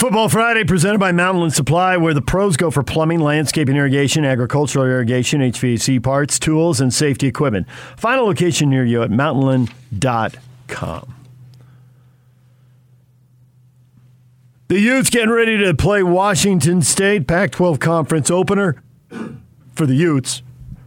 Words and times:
Football 0.00 0.30
Friday 0.30 0.64
presented 0.64 0.98
by 0.98 1.12
Mountainland 1.12 1.52
Supply, 1.52 1.98
where 1.98 2.14
the 2.14 2.22
pros 2.22 2.56
go 2.56 2.70
for 2.70 2.82
plumbing, 2.82 3.20
landscaping, 3.20 3.76
irrigation, 3.76 4.24
agricultural 4.24 4.86
irrigation, 4.86 5.42
HVAC 5.42 6.02
parts, 6.02 6.38
tools, 6.38 6.80
and 6.80 6.94
safety 6.94 7.26
equipment. 7.26 7.68
Final 7.98 8.24
location 8.24 8.70
near 8.70 8.82
you 8.82 9.02
at 9.02 9.10
mountainland.com. 9.10 11.14
The 14.68 14.80
Utes 14.80 15.10
getting 15.10 15.28
ready 15.28 15.58
to 15.58 15.74
play 15.74 16.02
Washington 16.02 16.80
State, 16.80 17.28
Pac 17.28 17.50
12 17.50 17.78
conference 17.78 18.30
opener 18.30 18.82
for 19.74 19.84
the 19.84 19.94
Utes. 19.94 20.40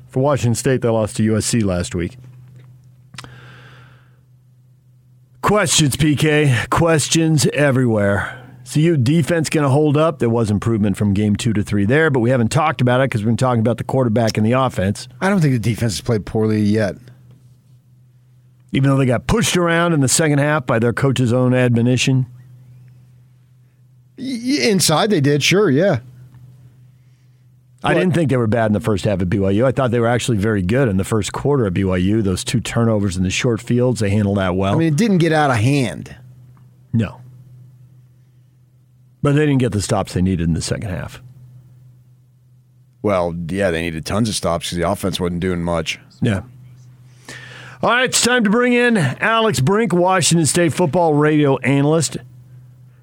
For 0.07 0.21
Washington 0.21 0.55
State, 0.55 0.82
they 0.82 0.89
lost 0.89 1.18
to 1.18 1.34
USC 1.34 1.64
last 1.64 1.93
week. 1.93 2.18
Questions, 5.43 5.98
PK. 5.98 6.68
Questions 6.71 7.45
everywhere. 7.54 8.43
So, 8.73 8.79
you 8.79 8.97
defense 8.97 9.51
going 9.51 9.65
to 9.65 9.69
hold 9.69 9.97
up? 9.97 10.17
There 10.17 10.31
was 10.31 10.49
improvement 10.49 10.97
from 10.97 11.14
game 11.14 11.36
two 11.36 11.54
to 11.54 11.61
three 11.61 11.86
there, 11.86 12.09
but 12.09 12.21
we 12.21 12.31
haven't 12.31 12.47
talked 12.47 12.81
about 12.81 13.01
it 13.01 13.04
because 13.04 13.21
we've 13.21 13.27
been 13.27 13.37
talking 13.37 13.59
about 13.59 13.77
the 13.77 13.83
quarterback 13.83 14.36
and 14.36 14.43
the 14.43 14.54
offense. 14.54 15.07
I 15.21 15.29
don't 15.29 15.41
think 15.41 15.54
the 15.54 15.59
defense 15.59 15.93
has 15.93 16.01
played 16.01 16.25
poorly 16.25 16.59
yet. 16.59 16.95
Even 18.71 18.89
though 18.89 18.97
they 18.97 19.05
got 19.05 19.28
pushed 19.28 19.57
around 19.57 19.93
in 19.93 20.00
the 20.00 20.07
second 20.07 20.39
half 20.39 20.65
by 20.65 20.79
their 20.79 20.91
coach's 20.91 21.31
own 21.31 21.54
admonition. 21.54 22.25
Inside, 24.17 25.11
they 25.11 25.21
did, 25.21 25.43
sure, 25.43 25.69
yeah. 25.69 26.00
I 27.83 27.93
didn't 27.93 28.15
think 28.15 28.31
they 28.31 28.37
were 28.37 28.47
bad 28.47 28.65
in 28.65 28.73
the 28.73 28.79
first 28.79 29.05
half 29.05 29.21
of 29.21 29.28
BYU. 29.28 29.65
I 29.65 29.71
thought 29.71 29.92
they 29.92 30.00
were 30.00 30.07
actually 30.07 30.39
very 30.39 30.64
good 30.64 30.87
in 30.87 30.97
the 30.97 31.03
first 31.03 31.31
quarter 31.31 31.67
of 31.67 31.75
BYU. 31.75 32.23
Those 32.23 32.44
two 32.44 32.59
turnovers 32.59 33.17
in 33.17 33.23
the 33.23 33.30
short 33.30 33.61
fields, 33.61 34.00
they 34.00 34.09
handled 34.09 34.38
that 34.38 34.55
well. 34.55 34.73
I 34.73 34.78
mean, 34.78 34.92
it 34.92 34.97
didn't 34.97 35.19
get 35.19 35.31
out 35.31 35.52
of 35.52 35.58
hand. 35.58 36.16
No. 36.92 37.19
But 39.23 39.33
they 39.33 39.45
didn't 39.47 39.61
get 39.61 39.72
the 39.72 39.81
stops 39.81 40.13
they 40.13 40.22
needed 40.22 40.47
in 40.47 40.53
the 40.53 40.61
second 40.61 40.89
half. 40.89 41.22
Well, 43.02 43.36
yeah, 43.50 43.72
they 43.72 43.81
needed 43.81 44.06
tons 44.06 44.30
of 44.30 44.36
stops 44.36 44.67
because 44.67 44.78
the 44.78 44.89
offense 44.89 45.20
wasn't 45.20 45.39
doing 45.39 45.64
much. 45.64 46.00
Yeah. 46.22 46.44
All 47.81 47.89
right, 47.89 48.06
it's 48.06 48.22
time 48.22 48.44
to 48.44 48.50
bring 48.50 48.73
in 48.73 48.95
Alex 48.95 49.59
Brink, 49.59 49.92
Washington 49.92 50.45
State 50.45 50.73
football 50.73 51.14
radio 51.14 51.58
analyst. 51.58 52.17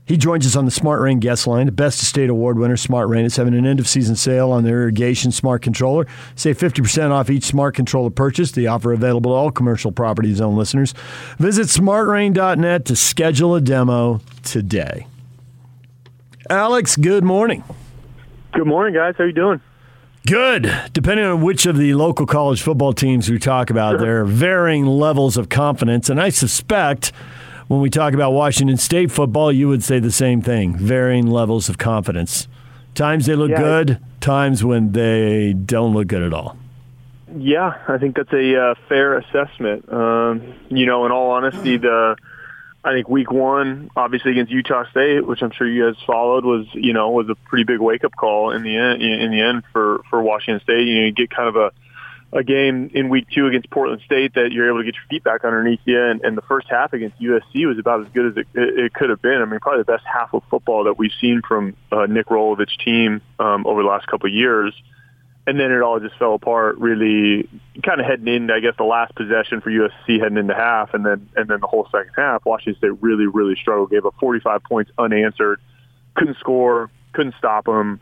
He 0.06 0.16
joins 0.16 0.44
us 0.46 0.56
on 0.56 0.64
the 0.64 0.70
Smart 0.70 1.00
Rain 1.00 1.20
guest 1.20 1.46
line. 1.46 1.66
The 1.66 1.72
Best 1.72 2.02
of 2.02 2.08
State 2.08 2.30
Award 2.30 2.58
winner, 2.58 2.76
Smart 2.76 3.08
Rain, 3.08 3.24
is 3.24 3.36
having 3.36 3.54
an 3.54 3.66
end 3.66 3.78
of 3.78 3.86
season 3.86 4.16
sale 4.16 4.50
on 4.50 4.64
their 4.64 4.82
irrigation 4.82 5.30
smart 5.30 5.62
controller. 5.62 6.06
Save 6.34 6.58
50% 6.58 7.10
off 7.10 7.30
each 7.30 7.44
smart 7.44 7.74
controller 7.76 8.10
purchase. 8.10 8.50
The 8.50 8.66
offer 8.66 8.92
available 8.92 9.30
to 9.30 9.34
all 9.36 9.50
commercial 9.50 9.92
property 9.92 10.34
zone 10.34 10.56
listeners. 10.56 10.94
Visit 11.38 11.68
smartrain.net 11.68 12.86
to 12.86 12.96
schedule 12.96 13.54
a 13.54 13.60
demo 13.60 14.20
today. 14.42 15.06
Alex, 16.54 16.96
good 16.96 17.22
morning. 17.22 17.62
Good 18.52 18.66
morning, 18.66 18.92
guys. 18.92 19.14
How 19.16 19.22
you 19.24 19.32
doing? 19.32 19.60
Good. 20.26 20.70
Depending 20.92 21.24
on 21.24 21.42
which 21.42 21.64
of 21.64 21.76
the 21.76 21.94
local 21.94 22.26
college 22.26 22.60
football 22.60 22.92
teams 22.92 23.30
we 23.30 23.38
talk 23.38 23.70
about, 23.70 24.00
there 24.00 24.20
are 24.20 24.24
varying 24.24 24.84
levels 24.84 25.36
of 25.36 25.48
confidence, 25.48 26.10
and 26.10 26.20
I 26.20 26.28
suspect 26.30 27.12
when 27.68 27.80
we 27.80 27.88
talk 27.88 28.14
about 28.14 28.32
Washington 28.32 28.76
State 28.76 29.12
football, 29.12 29.52
you 29.52 29.68
would 29.68 29.84
say 29.84 30.00
the 30.00 30.10
same 30.10 30.42
thing 30.42 30.76
varying 30.76 31.28
levels 31.28 31.68
of 31.68 31.78
confidence. 31.78 32.48
Times 32.96 33.26
they 33.26 33.36
look 33.36 33.50
Yeah. 33.52 33.58
good, 33.60 33.98
times 34.20 34.64
when 34.64 34.90
they 34.90 35.52
don't 35.52 35.94
look 35.94 36.08
good 36.08 36.22
at 36.22 36.34
all. 36.34 36.56
Yeah, 37.38 37.74
I 37.86 37.96
think 37.98 38.16
that's 38.16 38.32
a 38.32 38.60
uh, 38.60 38.74
fair 38.88 39.16
assessment. 39.18 39.90
Um, 39.92 40.42
you 40.68 40.84
know, 40.84 41.06
in 41.06 41.12
all 41.12 41.30
honesty, 41.30 41.76
the 41.76 42.16
I 42.82 42.92
think 42.92 43.08
week 43.08 43.30
one, 43.30 43.90
obviously 43.94 44.32
against 44.32 44.50
Utah 44.50 44.84
State, 44.90 45.26
which 45.26 45.42
I'm 45.42 45.50
sure 45.50 45.66
you 45.66 45.86
guys 45.86 46.02
followed, 46.06 46.44
was 46.44 46.66
you 46.72 46.92
know 46.92 47.10
was 47.10 47.28
a 47.28 47.34
pretty 47.34 47.64
big 47.64 47.78
wake 47.78 48.04
up 48.04 48.16
call 48.16 48.52
in 48.52 48.62
the 48.62 48.76
end. 48.76 49.02
In 49.02 49.30
the 49.30 49.40
end, 49.40 49.64
for 49.72 50.00
for 50.08 50.22
Washington 50.22 50.62
State, 50.62 50.86
you 50.86 51.00
know, 51.00 51.06
you 51.06 51.12
get 51.12 51.30
kind 51.30 51.48
of 51.48 51.56
a 51.56 51.72
a 52.32 52.44
game 52.44 52.90
in 52.94 53.08
week 53.08 53.26
two 53.34 53.46
against 53.46 53.68
Portland 53.70 54.00
State 54.04 54.34
that 54.34 54.52
you're 54.52 54.68
able 54.68 54.78
to 54.78 54.84
get 54.84 54.94
your 54.94 55.04
feet 55.10 55.24
back 55.24 55.44
underneath 55.44 55.80
you, 55.84 56.00
and, 56.00 56.22
and 56.22 56.38
the 56.38 56.42
first 56.42 56.68
half 56.70 56.92
against 56.92 57.20
USC 57.20 57.66
was 57.66 57.78
about 57.78 58.06
as 58.06 58.12
good 58.12 58.26
as 58.26 58.36
it, 58.36 58.46
it, 58.54 58.78
it 58.78 58.94
could 58.94 59.10
have 59.10 59.20
been. 59.20 59.42
I 59.42 59.44
mean, 59.44 59.60
probably 59.60 59.80
the 59.80 59.92
best 59.92 60.04
half 60.06 60.32
of 60.32 60.42
football 60.48 60.84
that 60.84 60.96
we've 60.96 61.12
seen 61.20 61.42
from 61.46 61.76
uh, 61.90 62.06
Nick 62.06 62.26
Rolovich 62.26 62.78
team 62.84 63.20
um, 63.38 63.66
over 63.66 63.82
the 63.82 63.88
last 63.88 64.06
couple 64.06 64.28
of 64.28 64.32
years. 64.32 64.72
And 65.50 65.58
then 65.58 65.72
it 65.72 65.82
all 65.82 65.98
just 65.98 66.16
fell 66.16 66.34
apart. 66.34 66.78
Really, 66.78 67.48
kind 67.84 68.00
of 68.00 68.06
heading 68.06 68.28
into, 68.28 68.54
I 68.54 68.60
guess, 68.60 68.74
the 68.78 68.84
last 68.84 69.14
possession 69.16 69.60
for 69.60 69.70
USC 69.70 70.20
heading 70.20 70.38
into 70.38 70.54
half, 70.54 70.94
and 70.94 71.04
then 71.04 71.28
and 71.34 71.48
then 71.48 71.58
the 71.60 71.66
whole 71.66 71.88
second 71.90 72.12
half. 72.16 72.44
Washington 72.46 72.78
State 72.78 73.02
really, 73.02 73.26
really 73.26 73.56
struggled. 73.56 73.90
Gave 73.90 74.06
up 74.06 74.14
45 74.20 74.62
points 74.62 74.92
unanswered, 74.96 75.60
couldn't 76.14 76.38
score, 76.38 76.90
couldn't 77.12 77.34
stop 77.38 77.64
them 77.64 78.00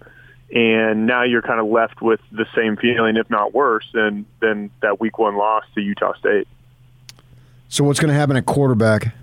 and 0.51 1.07
now 1.07 1.25
you're 1.25 1.43
kind 1.43 1.61
of 1.61 1.67
left 1.67 2.01
with 2.01 2.21
the 2.33 2.47
same 2.57 2.77
feeling, 2.77 3.17
if 3.17 3.29
not 3.29 3.53
worse, 3.53 3.87
than 3.93 4.25
than 4.41 4.71
that 4.81 5.01
Week 5.01 5.19
One 5.19 5.37
loss 5.37 5.65
to 5.75 5.81
Utah 5.81 6.15
State. 6.15 6.49
So, 7.69 7.85
what's 7.85 8.01
going 8.01 8.09
to 8.09 8.15
happen 8.15 8.37
at 8.37 8.47
quarterback? 8.47 9.15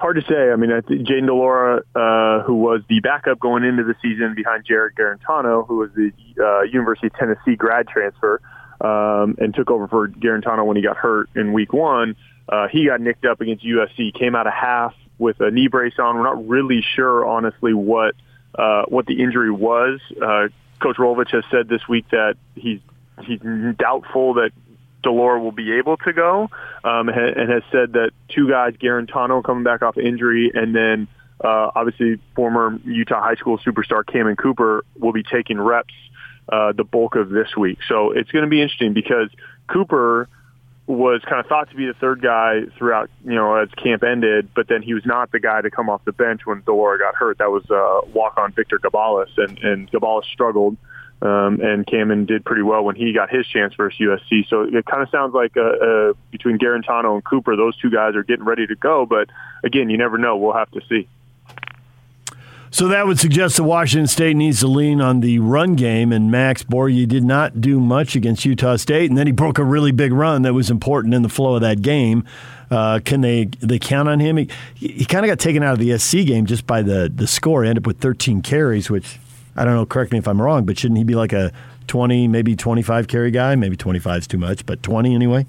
Hard 0.00 0.16
to 0.16 0.22
say. 0.22 0.50
I 0.50 0.56
mean, 0.56 0.72
I 0.72 0.80
think 0.80 1.06
Jayden 1.06 1.26
de 1.26 1.34
Laura, 1.34 1.82
uh, 1.94 2.42
who 2.44 2.54
was 2.54 2.80
the 2.88 3.00
backup 3.00 3.38
going 3.38 3.64
into 3.64 3.84
the 3.84 3.94
season 4.00 4.34
behind 4.34 4.64
Jarrett 4.66 4.94
Guarantano, 4.94 5.66
who 5.66 5.76
was 5.76 5.90
the 5.94 6.10
uh, 6.42 6.62
University 6.62 7.08
of 7.08 7.12
Tennessee 7.16 7.54
grad 7.54 7.86
transfer, 7.86 8.40
um, 8.80 9.36
and 9.38 9.54
took 9.54 9.70
over 9.70 9.88
for 9.88 10.08
Garantano 10.08 10.64
when 10.64 10.78
he 10.78 10.82
got 10.82 10.96
hurt 10.96 11.28
in 11.36 11.52
Week 11.52 11.74
One. 11.74 12.16
Uh, 12.48 12.68
he 12.68 12.86
got 12.86 13.02
nicked 13.02 13.26
up 13.26 13.42
against 13.42 13.62
USC. 13.62 14.14
Came 14.18 14.34
out 14.34 14.46
of 14.46 14.54
half 14.54 14.94
with 15.18 15.38
a 15.40 15.50
knee 15.50 15.68
brace 15.68 15.98
on. 15.98 16.16
We're 16.16 16.22
not 16.22 16.48
really 16.48 16.82
sure, 16.96 17.26
honestly, 17.26 17.74
what 17.74 18.14
uh, 18.54 18.84
what 18.88 19.04
the 19.04 19.22
injury 19.22 19.50
was. 19.50 20.00
Uh, 20.16 20.48
Coach 20.80 20.96
Rolovich 20.96 21.30
has 21.32 21.44
said 21.50 21.68
this 21.68 21.86
week 21.86 22.06
that 22.10 22.36
he's 22.54 22.80
he's 23.26 23.40
doubtful 23.76 24.34
that 24.34 24.52
de 25.02 25.10
Laura 25.10 25.40
will 25.40 25.52
be 25.52 25.72
able 25.72 25.96
to 25.98 26.12
go, 26.12 26.50
um, 26.84 27.08
and 27.08 27.36
and 27.36 27.50
has 27.50 27.62
said 27.70 27.92
that 27.94 28.10
two 28.28 28.48
guys, 28.48 28.74
Guarantano 28.74 29.42
coming 29.42 29.64
back 29.64 29.82
off 29.82 29.96
injury, 29.98 30.50
and 30.54 30.74
then 30.74 31.08
uh, 31.42 31.70
obviously 31.74 32.20
former 32.34 32.78
Utah 32.84 33.22
high 33.22 33.36
school 33.36 33.58
superstar 33.58 34.04
Cammon 34.04 34.36
Cooper 34.36 34.84
will 34.98 35.12
be 35.12 35.22
taking 35.22 35.60
reps 35.60 35.94
uh, 36.48 36.72
the 36.72 36.84
bulk 36.84 37.16
of 37.16 37.30
this 37.30 37.48
week. 37.56 37.78
So 37.88 38.12
it's 38.12 38.30
going 38.30 38.44
to 38.44 38.50
be 38.50 38.60
interesting 38.60 38.92
because 38.92 39.30
Cooper 39.68 40.28
was 40.86 41.22
kind 41.22 41.38
of 41.38 41.46
thought 41.46 41.70
to 41.70 41.76
be 41.76 41.86
the 41.86 41.94
third 41.94 42.20
guy 42.20 42.62
throughout, 42.76 43.10
you 43.24 43.34
know, 43.34 43.54
as 43.54 43.68
camp 43.70 44.02
ended, 44.02 44.48
but 44.54 44.66
then 44.66 44.82
he 44.82 44.92
was 44.92 45.06
not 45.06 45.30
the 45.30 45.38
guy 45.38 45.60
to 45.60 45.70
come 45.70 45.88
off 45.88 46.04
the 46.04 46.12
bench 46.12 46.44
when 46.44 46.62
de 46.62 46.72
Laura 46.72 46.98
got 46.98 47.14
hurt. 47.14 47.38
That 47.38 47.50
was 47.50 47.64
uh, 47.70 48.00
walk-on 48.12 48.52
Victor 48.52 48.78
Gabalis, 48.78 49.30
and, 49.36 49.56
and 49.58 49.90
Gabalis 49.92 50.24
struggled, 50.24 50.76
um, 51.22 51.60
and 51.60 51.86
Cammon 51.86 52.26
did 52.26 52.44
pretty 52.44 52.62
well 52.62 52.82
when 52.82 52.96
he 52.96 53.12
got 53.12 53.30
his 53.30 53.46
chance 53.46 53.74
versus 53.74 53.98
USC. 54.00 54.48
So 54.48 54.62
it 54.62 54.86
kind 54.86 55.02
of 55.02 55.10
sounds 55.10 55.34
like 55.34 55.56
uh, 55.56 55.60
uh, 55.60 56.12
between 56.30 56.58
Guarantano 56.58 57.14
and 57.14 57.24
Cooper, 57.24 57.56
those 57.56 57.76
two 57.76 57.90
guys 57.90 58.16
are 58.16 58.22
getting 58.22 58.44
ready 58.44 58.66
to 58.66 58.74
go, 58.74 59.04
but 59.04 59.28
again, 59.62 59.90
you 59.90 59.98
never 59.98 60.16
know. 60.16 60.36
We'll 60.36 60.54
have 60.54 60.70
to 60.72 60.80
see. 60.88 61.08
So 62.72 62.86
that 62.88 63.06
would 63.06 63.18
suggest 63.18 63.56
that 63.56 63.64
Washington 63.64 64.06
State 64.06 64.36
needs 64.36 64.60
to 64.60 64.68
lean 64.68 65.00
on 65.00 65.20
the 65.20 65.40
run 65.40 65.74
game, 65.74 66.12
and 66.12 66.30
Max 66.30 66.62
Borghi 66.62 67.06
did 67.06 67.24
not 67.24 67.60
do 67.60 67.80
much 67.80 68.14
against 68.14 68.44
Utah 68.44 68.76
State, 68.76 69.10
and 69.10 69.18
then 69.18 69.26
he 69.26 69.32
broke 69.32 69.58
a 69.58 69.64
really 69.64 69.90
big 69.90 70.12
run 70.12 70.42
that 70.42 70.54
was 70.54 70.70
important 70.70 71.12
in 71.12 71.22
the 71.22 71.28
flow 71.28 71.56
of 71.56 71.62
that 71.62 71.82
game. 71.82 72.24
Uh, 72.70 73.00
can 73.04 73.22
they 73.22 73.46
they 73.58 73.80
count 73.80 74.08
on 74.08 74.20
him? 74.20 74.36
He, 74.36 74.48
he 74.76 75.04
kind 75.04 75.26
of 75.26 75.28
got 75.28 75.40
taken 75.40 75.64
out 75.64 75.72
of 75.72 75.80
the 75.80 75.98
SC 75.98 76.18
game 76.24 76.46
just 76.46 76.64
by 76.64 76.82
the 76.82 77.10
the 77.12 77.26
score. 77.26 77.64
He 77.64 77.68
ended 77.68 77.82
up 77.82 77.88
with 77.88 77.98
13 77.98 78.40
carries, 78.40 78.88
which 78.88 79.18
I 79.60 79.64
don't 79.64 79.74
know. 79.74 79.84
Correct 79.84 80.10
me 80.10 80.16
if 80.16 80.26
I'm 80.26 80.40
wrong, 80.40 80.64
but 80.64 80.78
shouldn't 80.78 80.96
he 80.96 81.04
be 81.04 81.14
like 81.14 81.34
a 81.34 81.52
20, 81.86 82.28
maybe 82.28 82.56
25 82.56 83.08
carry 83.08 83.30
guy? 83.30 83.54
Maybe 83.56 83.76
25 83.76 84.20
is 84.20 84.26
too 84.26 84.38
much, 84.38 84.64
but 84.64 84.82
20 84.82 85.14
anyway. 85.14 85.46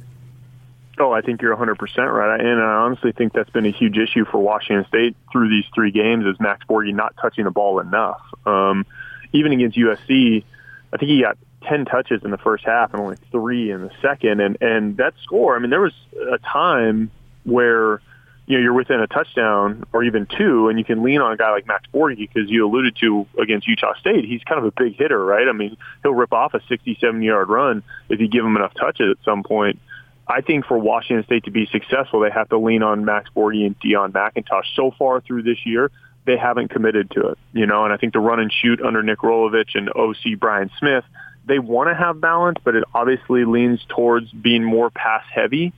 Oh, 1.00 1.14
I 1.14 1.22
think 1.22 1.42
you're 1.42 1.56
100% 1.56 1.78
right. 2.14 2.42
And 2.42 2.62
I 2.62 2.74
honestly 2.74 3.14
think 3.14 3.32
that's 3.32 3.50
been 3.52 3.66
a 3.66 3.72
huge 3.72 3.98
issue 3.98 4.26
for 4.26 4.40
Washington 4.40 4.86
State 4.90 5.16
through 5.32 5.48
these 5.48 5.64
three 5.74 5.92
games 5.92 6.26
is 6.26 6.38
Max 6.42 6.66
Borghi 6.70 6.94
not 6.94 7.16
touching 7.22 7.46
the 7.46 7.52
ball 7.52 7.80
enough. 7.80 8.22
Um, 8.46 8.86
even 9.32 9.54
against 9.54 9.78
USC, 9.78 10.44
I 10.92 10.98
think 10.98 11.10
he 11.10 11.22
got 11.22 11.38
10 11.70 11.86
touches 11.86 12.22
in 12.26 12.32
the 12.32 12.38
first 12.38 12.66
half 12.66 12.94
and 12.94 13.02
only 13.02 13.16
three 13.32 13.72
in 13.72 13.82
the 13.82 13.92
second. 14.02 14.42
And, 14.42 14.58
and 14.60 14.98
that 14.98 15.14
score, 15.24 15.56
I 15.56 15.60
mean, 15.60 15.70
there 15.70 15.80
was 15.80 15.96
a 16.34 16.38
time 16.40 17.12
where, 17.46 18.02
you 18.52 18.58
know, 18.58 18.64
you're 18.64 18.74
within 18.74 19.00
a 19.00 19.08
touchdown 19.08 19.86
or 19.94 20.04
even 20.04 20.28
two, 20.38 20.68
and 20.68 20.78
you 20.78 20.84
can 20.84 21.04
lean 21.04 21.22
on 21.22 21.32
a 21.32 21.38
guy 21.38 21.52
like 21.52 21.66
Max 21.68 21.86
Borghi 21.94 22.18
because 22.18 22.50
you 22.50 22.68
alluded 22.68 22.98
to 23.00 23.26
against 23.42 23.66
Utah 23.66 23.94
State. 23.98 24.26
He's 24.26 24.44
kind 24.44 24.60
of 24.60 24.66
a 24.66 24.72
big 24.72 24.98
hitter, 24.98 25.24
right? 25.24 25.48
I 25.48 25.54
mean, 25.54 25.78
he'll 26.04 26.14
rip 26.14 26.34
off 26.34 26.54
a 26.54 26.60
67 26.68 27.22
yard 27.22 27.48
run 27.48 27.82
if 28.10 28.20
you 28.20 28.28
give 28.28 28.44
him 28.44 28.58
enough 28.58 28.74
touches 28.74 29.16
at 29.18 29.24
some 29.24 29.44
point. 29.44 29.80
I 30.28 30.42
think 30.42 30.66
for 30.66 30.78
Washington 30.78 31.24
State 31.24 31.46
to 31.46 31.52
be 31.52 31.66
successful, 31.72 32.20
they 32.20 32.30
have 32.30 32.50
to 32.50 32.58
lean 32.58 32.84
on 32.84 33.06
Max 33.06 33.30
Borghi 33.34 33.66
and 33.66 33.80
Deon 33.80 34.12
McIntosh. 34.12 34.66
So 34.76 34.92
far 35.00 35.22
through 35.22 35.44
this 35.44 35.66
year, 35.66 35.90
they 36.26 36.36
haven't 36.36 36.72
committed 36.72 37.10
to 37.12 37.30
it, 37.30 37.38
you 37.54 37.66
know. 37.66 37.86
And 37.86 37.94
I 37.94 37.96
think 37.96 38.12
the 38.12 38.20
run 38.20 38.42
and 38.42 38.52
shoot 38.52 38.82
under 38.82 39.02
Nick 39.02 39.20
Rolovich 39.20 39.76
and 39.76 39.90
OC 39.90 40.38
Brian 40.38 40.70
Smith, 40.78 41.06
they 41.46 41.60
want 41.60 41.90
to 41.90 41.96
have 41.96 42.20
balance, 42.20 42.58
but 42.66 42.76
it 42.76 42.84
obviously 42.94 43.46
leans 43.46 43.80
towards 43.88 44.30
being 44.30 44.66
more 44.66 44.90
pass 44.90 45.24
heavy 45.34 45.72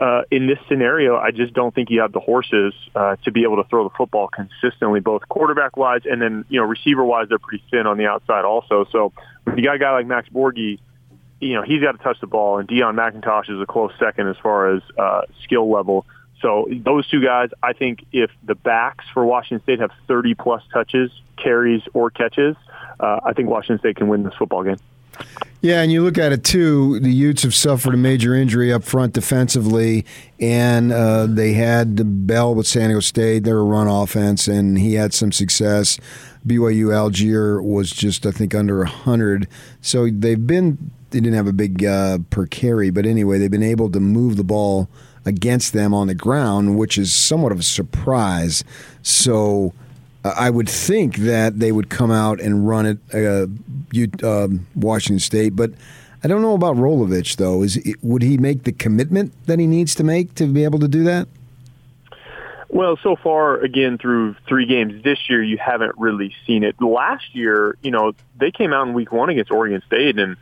uh, 0.00 0.22
in 0.30 0.46
this 0.46 0.58
scenario, 0.68 1.16
I 1.16 1.30
just 1.30 1.54
don't 1.54 1.74
think 1.74 1.90
you 1.90 2.00
have 2.00 2.12
the 2.12 2.20
horses 2.20 2.74
uh, 2.94 3.16
to 3.24 3.30
be 3.30 3.44
able 3.44 3.62
to 3.62 3.68
throw 3.68 3.84
the 3.84 3.94
football 3.96 4.28
consistently, 4.28 5.00
both 5.00 5.28
quarterback 5.28 5.76
wise 5.76 6.02
and 6.04 6.20
then 6.20 6.44
you 6.48 6.60
know 6.60 6.66
receiver 6.66 7.04
wise. 7.04 7.28
They're 7.28 7.38
pretty 7.38 7.64
thin 7.70 7.86
on 7.86 7.98
the 7.98 8.06
outside 8.06 8.44
also. 8.44 8.86
So 8.90 9.12
you 9.56 9.62
got 9.62 9.76
a 9.76 9.78
guy 9.78 9.92
like 9.92 10.06
Max 10.06 10.28
Borghi, 10.28 10.80
you 11.40 11.54
know 11.54 11.62
he's 11.62 11.82
got 11.82 11.92
to 11.92 11.98
touch 11.98 12.20
the 12.20 12.26
ball, 12.26 12.58
and 12.58 12.68
Deon 12.68 12.94
McIntosh 12.94 13.50
is 13.50 13.60
a 13.60 13.66
close 13.66 13.92
second 13.98 14.28
as 14.28 14.36
far 14.42 14.74
as 14.74 14.82
uh, 14.98 15.22
skill 15.44 15.70
level. 15.70 16.06
So 16.40 16.68
those 16.70 17.08
two 17.08 17.22
guys, 17.22 17.50
I 17.62 17.72
think 17.72 18.04
if 18.12 18.30
the 18.42 18.54
backs 18.54 19.04
for 19.14 19.24
Washington 19.24 19.62
State 19.62 19.80
have 19.80 19.92
30 20.08 20.34
plus 20.34 20.62
touches, 20.72 21.10
carries, 21.36 21.82
or 21.94 22.10
catches, 22.10 22.56
uh, 23.00 23.20
I 23.24 23.32
think 23.32 23.48
Washington 23.48 23.78
State 23.78 23.96
can 23.96 24.08
win 24.08 24.24
this 24.24 24.34
football 24.34 24.62
game. 24.62 24.76
Yeah, 25.64 25.80
and 25.80 25.90
you 25.90 26.02
look 26.04 26.18
at 26.18 26.30
it 26.30 26.44
too. 26.44 27.00
The 27.00 27.10
Utes 27.10 27.42
have 27.42 27.54
suffered 27.54 27.94
a 27.94 27.96
major 27.96 28.34
injury 28.34 28.70
up 28.70 28.84
front 28.84 29.14
defensively, 29.14 30.04
and 30.38 30.92
uh, 30.92 31.24
they 31.26 31.54
had 31.54 31.96
the 31.96 32.04
Bell 32.04 32.54
with 32.54 32.66
San 32.66 32.90
Diego 32.90 33.00
State. 33.00 33.44
They're 33.44 33.60
a 33.60 33.64
run 33.64 33.88
offense, 33.88 34.46
and 34.46 34.78
he 34.78 34.92
had 34.92 35.14
some 35.14 35.32
success. 35.32 35.98
BYU 36.46 36.88
Allgeier 36.88 37.64
was 37.64 37.90
just, 37.92 38.26
I 38.26 38.30
think, 38.30 38.54
under 38.54 38.84
hundred. 38.84 39.48
So 39.80 40.10
they've 40.10 40.46
been. 40.46 40.90
They 41.08 41.20
didn't 41.20 41.36
have 41.36 41.46
a 41.46 41.52
big 41.54 41.82
uh, 41.82 42.18
per 42.28 42.44
carry, 42.46 42.90
but 42.90 43.06
anyway, 43.06 43.38
they've 43.38 43.50
been 43.50 43.62
able 43.62 43.88
to 43.92 44.00
move 44.00 44.36
the 44.36 44.44
ball 44.44 44.90
against 45.24 45.72
them 45.72 45.94
on 45.94 46.08
the 46.08 46.14
ground, 46.14 46.76
which 46.76 46.98
is 46.98 47.14
somewhat 47.14 47.52
of 47.52 47.60
a 47.60 47.62
surprise. 47.62 48.64
So 49.00 49.72
I 50.24 50.48
would 50.48 50.68
think 50.68 51.16
that 51.16 51.60
they 51.60 51.70
would 51.70 51.90
come 51.90 52.10
out 52.10 52.40
and 52.40 52.66
run 52.66 52.86
it, 52.86 52.98
uh, 53.12 53.46
you, 53.92 54.08
uh, 54.22 54.48
Washington 54.74 55.18
State, 55.18 55.54
but 55.54 55.72
I 56.22 56.28
don't 56.28 56.40
know 56.40 56.54
about 56.54 56.76
Rolovich 56.76 57.36
though. 57.36 57.62
Is 57.62 57.78
would 58.02 58.22
he 58.22 58.38
make 58.38 58.62
the 58.62 58.72
commitment 58.72 59.32
that 59.46 59.58
he 59.58 59.66
needs 59.66 59.94
to 59.96 60.04
make 60.04 60.34
to 60.36 60.46
be 60.46 60.64
able 60.64 60.78
to 60.78 60.88
do 60.88 61.04
that? 61.04 61.28
Well, 62.70 62.98
so 63.02 63.14
far, 63.14 63.60
again, 63.60 63.98
through 63.98 64.34
three 64.48 64.66
games 64.66 65.04
this 65.04 65.28
year, 65.28 65.42
you 65.42 65.58
haven't 65.58 65.92
really 65.96 66.34
seen 66.44 66.64
it. 66.64 66.74
Last 66.80 67.32
year, 67.32 67.76
you 67.82 67.92
know, 67.92 68.14
they 68.40 68.50
came 68.50 68.72
out 68.72 68.88
in 68.88 68.94
week 68.94 69.12
one 69.12 69.28
against 69.28 69.52
Oregon 69.52 69.80
State 69.86 70.18
and 70.18 70.36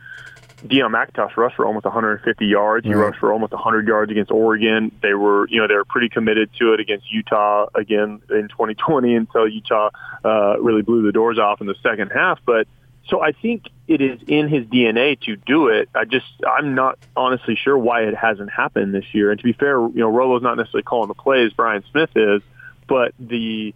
Deon 0.65 0.91
McIntosh 0.91 1.35
rushed 1.35 1.57
for 1.57 1.65
almost 1.65 1.83
150 1.83 2.45
yards. 2.45 2.85
He 2.85 2.93
right. 2.93 3.07
rushed 3.07 3.19
for 3.19 3.33
almost 3.33 3.51
100 3.51 3.87
yards 3.87 4.11
against 4.11 4.31
Oregon. 4.31 4.91
They 5.01 5.13
were, 5.13 5.47
you 5.49 5.59
know, 5.59 5.67
they 5.67 5.75
were 5.75 5.85
pretty 5.85 6.09
committed 6.09 6.49
to 6.59 6.73
it 6.73 6.79
against 6.79 7.11
Utah 7.11 7.67
again 7.75 8.21
in 8.29 8.47
2020 8.47 9.15
until 9.15 9.47
Utah 9.47 9.89
uh, 10.23 10.57
really 10.59 10.81
blew 10.81 11.03
the 11.03 11.11
doors 11.11 11.37
off 11.37 11.59
in 11.59 11.67
the 11.67 11.75
second 11.83 12.11
half. 12.11 12.39
But 12.45 12.67
so 13.09 13.21
I 13.21 13.33
think 13.33 13.65
it 13.87 13.99
is 13.99 14.21
in 14.27 14.47
his 14.47 14.65
DNA 14.67 15.19
to 15.21 15.35
do 15.35 15.67
it. 15.67 15.89
I 15.93 16.05
just 16.05 16.25
I'm 16.47 16.75
not 16.75 16.97
honestly 17.15 17.57
sure 17.61 17.77
why 17.77 18.03
it 18.03 18.15
hasn't 18.15 18.49
happened 18.49 18.93
this 18.93 19.05
year. 19.13 19.31
And 19.31 19.39
to 19.39 19.43
be 19.43 19.53
fair, 19.53 19.77
you 19.79 19.91
know, 19.95 20.09
Rolo's 20.09 20.41
not 20.41 20.55
necessarily 20.55 20.83
calling 20.83 21.09
the 21.09 21.13
plays. 21.13 21.51
Brian 21.51 21.83
Smith 21.91 22.11
is, 22.15 22.41
but 22.87 23.13
the 23.19 23.75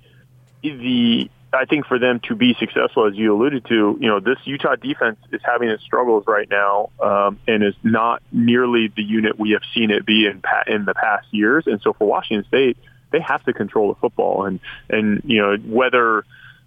the 0.61 1.29
I 1.53 1.65
think 1.65 1.85
for 1.85 1.97
them 1.97 2.19
to 2.27 2.35
be 2.35 2.55
successful, 2.59 3.07
as 3.07 3.15
you 3.15 3.33
alluded 3.33 3.65
to, 3.65 3.97
you 3.99 4.07
know, 4.07 4.19
this 4.19 4.37
Utah 4.43 4.75
defense 4.75 5.17
is 5.31 5.41
having 5.43 5.69
its 5.69 5.83
struggles 5.83 6.25
right 6.27 6.47
now, 6.49 6.89
um, 7.01 7.39
and 7.47 7.63
is 7.63 7.75
not 7.83 8.21
nearly 8.31 8.91
the 8.95 9.03
unit 9.03 9.39
we 9.39 9.51
have 9.51 9.61
seen 9.73 9.89
it 9.91 10.05
be 10.05 10.25
in 10.25 10.41
pa- 10.41 10.63
in 10.67 10.85
the 10.85 10.93
past 10.93 11.27
years. 11.31 11.65
And 11.65 11.81
so 11.81 11.93
for 11.93 12.05
Washington 12.05 12.45
State, 12.47 12.77
they 13.11 13.21
have 13.21 13.43
to 13.45 13.53
control 13.53 13.93
the 13.93 13.99
football, 13.99 14.45
and 14.45 14.59
and 14.89 15.21
you 15.23 15.41
know 15.41 15.55
whether 15.55 16.25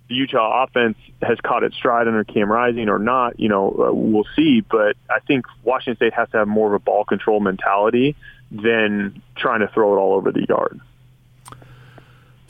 the 0.08 0.14
Utah 0.16 0.64
offense 0.64 0.96
has 1.22 1.38
caught 1.40 1.62
its 1.62 1.76
stride 1.76 2.08
under 2.08 2.24
Cam 2.24 2.50
Rising 2.50 2.88
or 2.88 2.98
not, 2.98 3.38
you 3.38 3.48
know, 3.48 3.70
uh, 3.70 3.92
we'll 3.92 4.26
see. 4.34 4.60
But 4.60 4.96
I 5.08 5.20
think 5.20 5.46
Washington 5.62 5.96
State 5.96 6.14
has 6.14 6.28
to 6.30 6.38
have 6.38 6.48
more 6.48 6.66
of 6.66 6.74
a 6.74 6.80
ball 6.80 7.04
control 7.04 7.38
mentality 7.38 8.16
than 8.50 9.22
trying 9.36 9.60
to 9.60 9.68
throw 9.68 9.94
it 9.94 9.98
all 9.98 10.14
over 10.14 10.32
the 10.32 10.44
yard. 10.48 10.80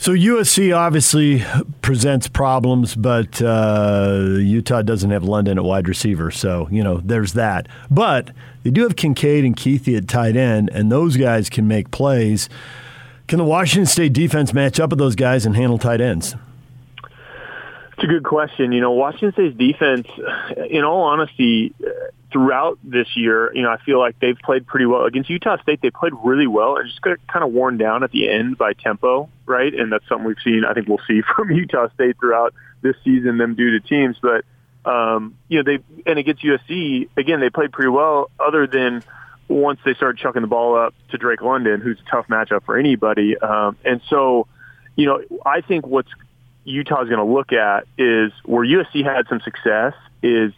So 0.00 0.12
USC 0.12 0.74
obviously 0.74 1.44
presents 1.82 2.26
problems, 2.26 2.96
but 2.96 3.42
uh, 3.42 4.38
Utah 4.38 4.80
doesn't 4.80 5.10
have 5.10 5.24
London 5.24 5.58
at 5.58 5.64
wide 5.64 5.88
receiver, 5.88 6.30
so 6.30 6.66
you 6.70 6.82
know 6.82 7.02
there's 7.04 7.34
that. 7.34 7.68
But 7.90 8.30
they 8.62 8.70
do 8.70 8.84
have 8.84 8.96
Kincaid 8.96 9.44
and 9.44 9.54
Kuithe 9.54 9.94
at 9.94 10.08
tight 10.08 10.36
end, 10.36 10.70
and 10.72 10.90
those 10.90 11.18
guys 11.18 11.50
can 11.50 11.68
make 11.68 11.90
plays. 11.90 12.48
Can 13.28 13.40
the 13.40 13.44
Washington 13.44 13.84
State 13.84 14.14
defense 14.14 14.54
match 14.54 14.80
up 14.80 14.88
with 14.88 14.98
those 14.98 15.16
guys 15.16 15.44
and 15.44 15.54
handle 15.54 15.76
tight 15.76 16.00
ends? 16.00 16.34
It's 17.04 18.04
a 18.04 18.06
good 18.06 18.24
question. 18.24 18.72
You 18.72 18.80
know, 18.80 18.92
Washington 18.92 19.32
State's 19.32 19.58
defense, 19.58 20.08
in 20.70 20.82
all 20.82 21.02
honesty, 21.02 21.74
throughout 22.32 22.78
this 22.84 23.08
year, 23.16 23.52
you 23.54 23.62
know, 23.62 23.70
I 23.70 23.78
feel 23.78 23.98
like 23.98 24.18
they've 24.20 24.38
played 24.38 24.66
pretty 24.66 24.86
well 24.86 25.04
against 25.04 25.30
Utah 25.30 25.60
State. 25.62 25.80
They 25.82 25.90
played 25.90 26.12
really 26.22 26.46
well 26.46 26.76
and 26.76 26.88
just 26.88 27.02
got 27.02 27.18
kind 27.26 27.44
of 27.44 27.52
worn 27.52 27.76
down 27.78 28.02
at 28.02 28.12
the 28.12 28.28
end 28.28 28.58
by 28.58 28.72
tempo, 28.72 29.28
right? 29.46 29.72
And 29.72 29.92
that's 29.92 30.06
something 30.08 30.26
we've 30.26 30.36
seen. 30.44 30.64
I 30.68 30.74
think 30.74 30.88
we'll 30.88 31.00
see 31.08 31.22
from 31.22 31.50
Utah 31.50 31.88
State 31.94 32.18
throughout 32.18 32.54
this 32.82 32.96
season 33.04 33.38
them 33.38 33.54
do 33.54 33.78
to 33.78 33.80
teams. 33.80 34.16
But 34.20 34.44
um, 34.88 35.36
you 35.48 35.62
know, 35.62 35.64
they 35.64 35.84
and 36.06 36.18
against 36.18 36.42
USC 36.42 37.08
again, 37.16 37.40
they 37.40 37.50
played 37.50 37.72
pretty 37.72 37.90
well. 37.90 38.30
Other 38.38 38.66
than 38.66 39.02
once 39.48 39.80
they 39.84 39.94
started 39.94 40.18
chucking 40.18 40.42
the 40.42 40.48
ball 40.48 40.76
up 40.76 40.94
to 41.10 41.18
Drake 41.18 41.42
London, 41.42 41.80
who's 41.80 41.98
a 42.06 42.10
tough 42.10 42.28
matchup 42.28 42.64
for 42.64 42.78
anybody. 42.78 43.36
Um, 43.36 43.76
and 43.84 44.00
so, 44.08 44.46
you 44.96 45.06
know, 45.06 45.20
I 45.44 45.60
think 45.60 45.86
what's 45.86 46.10
Utah's 46.64 47.08
going 47.08 47.18
to 47.18 47.24
look 47.24 47.52
at 47.52 47.86
is 47.98 48.32
where 48.44 48.64
USC 48.64 49.04
had 49.04 49.26
some 49.28 49.40
success 49.40 49.94
is 50.22 50.52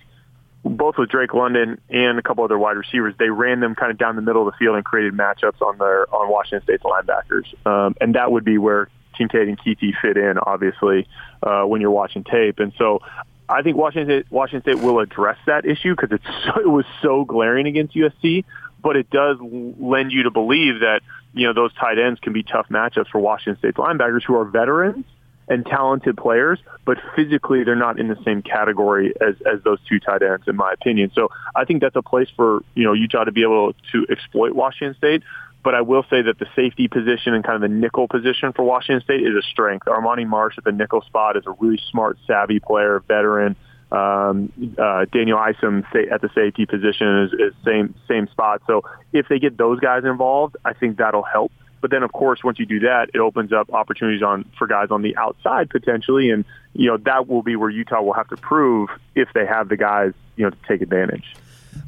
both 0.64 0.96
with 0.96 1.08
Drake 1.10 1.34
London 1.34 1.80
and 1.88 2.18
a 2.18 2.22
couple 2.22 2.44
other 2.44 2.58
wide 2.58 2.76
receivers, 2.76 3.14
they 3.18 3.30
ran 3.30 3.60
them 3.60 3.74
kind 3.74 3.90
of 3.90 3.98
down 3.98 4.16
the 4.16 4.22
middle 4.22 4.46
of 4.46 4.52
the 4.52 4.56
field 4.58 4.76
and 4.76 4.84
created 4.84 5.14
matchups 5.14 5.60
on 5.60 5.78
their 5.78 6.12
on 6.14 6.28
Washington 6.28 6.62
State's 6.62 6.84
linebackers, 6.84 7.66
um, 7.66 7.94
and 8.00 8.14
that 8.14 8.30
would 8.30 8.44
be 8.44 8.58
where 8.58 8.88
Kincaid 9.16 9.48
and 9.48 9.58
Kuithe 9.58 9.92
fit 10.00 10.16
in, 10.16 10.38
obviously, 10.38 11.08
uh, 11.42 11.62
when 11.62 11.80
you're 11.80 11.90
watching 11.90 12.24
tape. 12.24 12.60
And 12.60 12.72
so, 12.78 13.00
I 13.48 13.62
think 13.62 13.76
Washington 13.76 14.24
Washington 14.30 14.74
State 14.74 14.84
will 14.84 15.00
address 15.00 15.38
that 15.46 15.64
issue 15.64 15.96
because 15.96 16.18
so, 16.44 16.60
it 16.60 16.68
was 16.68 16.84
so 17.02 17.24
glaring 17.24 17.66
against 17.66 17.94
USC, 17.94 18.44
but 18.80 18.96
it 18.96 19.10
does 19.10 19.38
lend 19.40 20.12
you 20.12 20.24
to 20.24 20.30
believe 20.30 20.80
that 20.80 21.00
you 21.34 21.46
know 21.46 21.52
those 21.52 21.74
tight 21.74 21.98
ends 21.98 22.20
can 22.20 22.32
be 22.32 22.44
tough 22.44 22.68
matchups 22.68 23.08
for 23.08 23.18
Washington 23.18 23.58
State's 23.58 23.78
linebackers 23.78 24.22
who 24.24 24.36
are 24.36 24.44
veterans 24.44 25.04
and 25.52 25.66
talented 25.66 26.16
players, 26.16 26.58
but 26.86 26.96
physically 27.14 27.62
they're 27.62 27.76
not 27.76 28.00
in 28.00 28.08
the 28.08 28.16
same 28.24 28.40
category 28.40 29.12
as, 29.20 29.34
as 29.42 29.62
those 29.64 29.78
two 29.86 30.00
tight 30.00 30.22
ends, 30.22 30.48
in 30.48 30.56
my 30.56 30.72
opinion. 30.72 31.12
So 31.14 31.28
I 31.54 31.66
think 31.66 31.82
that's 31.82 31.94
a 31.94 32.02
place 32.02 32.28
for 32.34 32.62
you 32.74 32.84
know 32.84 32.94
Utah 32.94 33.24
to 33.24 33.32
be 33.32 33.42
able 33.42 33.74
to 33.92 34.06
exploit 34.10 34.54
Washington 34.54 34.96
State. 34.96 35.22
But 35.62 35.76
I 35.76 35.82
will 35.82 36.02
say 36.10 36.22
that 36.22 36.40
the 36.40 36.46
safety 36.56 36.88
position 36.88 37.34
and 37.34 37.44
kind 37.44 37.62
of 37.62 37.70
the 37.70 37.76
nickel 37.76 38.08
position 38.08 38.52
for 38.52 38.64
Washington 38.64 39.00
State 39.02 39.20
is 39.20 39.36
a 39.36 39.42
strength. 39.42 39.86
Armani 39.86 40.26
Marsh 40.26 40.58
at 40.58 40.64
the 40.64 40.72
nickel 40.72 41.02
spot 41.02 41.36
is 41.36 41.44
a 41.46 41.52
really 41.52 41.80
smart, 41.90 42.18
savvy 42.26 42.58
player, 42.58 43.00
veteran. 43.06 43.54
Um, 43.92 44.50
uh, 44.78 45.04
Daniel 45.12 45.38
Isom 45.38 45.84
at 46.10 46.22
the 46.22 46.30
safety 46.34 46.64
position 46.64 47.24
is, 47.24 47.32
is 47.34 47.52
same 47.64 47.94
same 48.08 48.26
spot. 48.28 48.62
So 48.66 48.82
if 49.12 49.28
they 49.28 49.38
get 49.38 49.58
those 49.58 49.78
guys 49.80 50.04
involved, 50.04 50.56
I 50.64 50.72
think 50.72 50.96
that'll 50.96 51.22
help 51.22 51.52
but 51.82 51.90
then, 51.90 52.04
of 52.04 52.12
course, 52.12 52.42
once 52.42 52.58
you 52.58 52.64
do 52.64 52.80
that, 52.80 53.10
it 53.12 53.18
opens 53.18 53.52
up 53.52 53.70
opportunities 53.74 54.22
on 54.22 54.48
for 54.56 54.66
guys 54.66 54.88
on 54.90 55.02
the 55.02 55.16
outside 55.16 55.68
potentially, 55.68 56.30
and 56.30 56.46
you 56.72 56.86
know 56.86 56.96
that 56.96 57.28
will 57.28 57.42
be 57.42 57.56
where 57.56 57.68
Utah 57.68 58.00
will 58.00 58.14
have 58.14 58.28
to 58.28 58.36
prove 58.36 58.88
if 59.14 59.28
they 59.34 59.44
have 59.44 59.68
the 59.68 59.76
guys 59.76 60.12
you 60.36 60.44
know 60.44 60.50
to 60.50 60.56
take 60.66 60.80
advantage. 60.80 61.34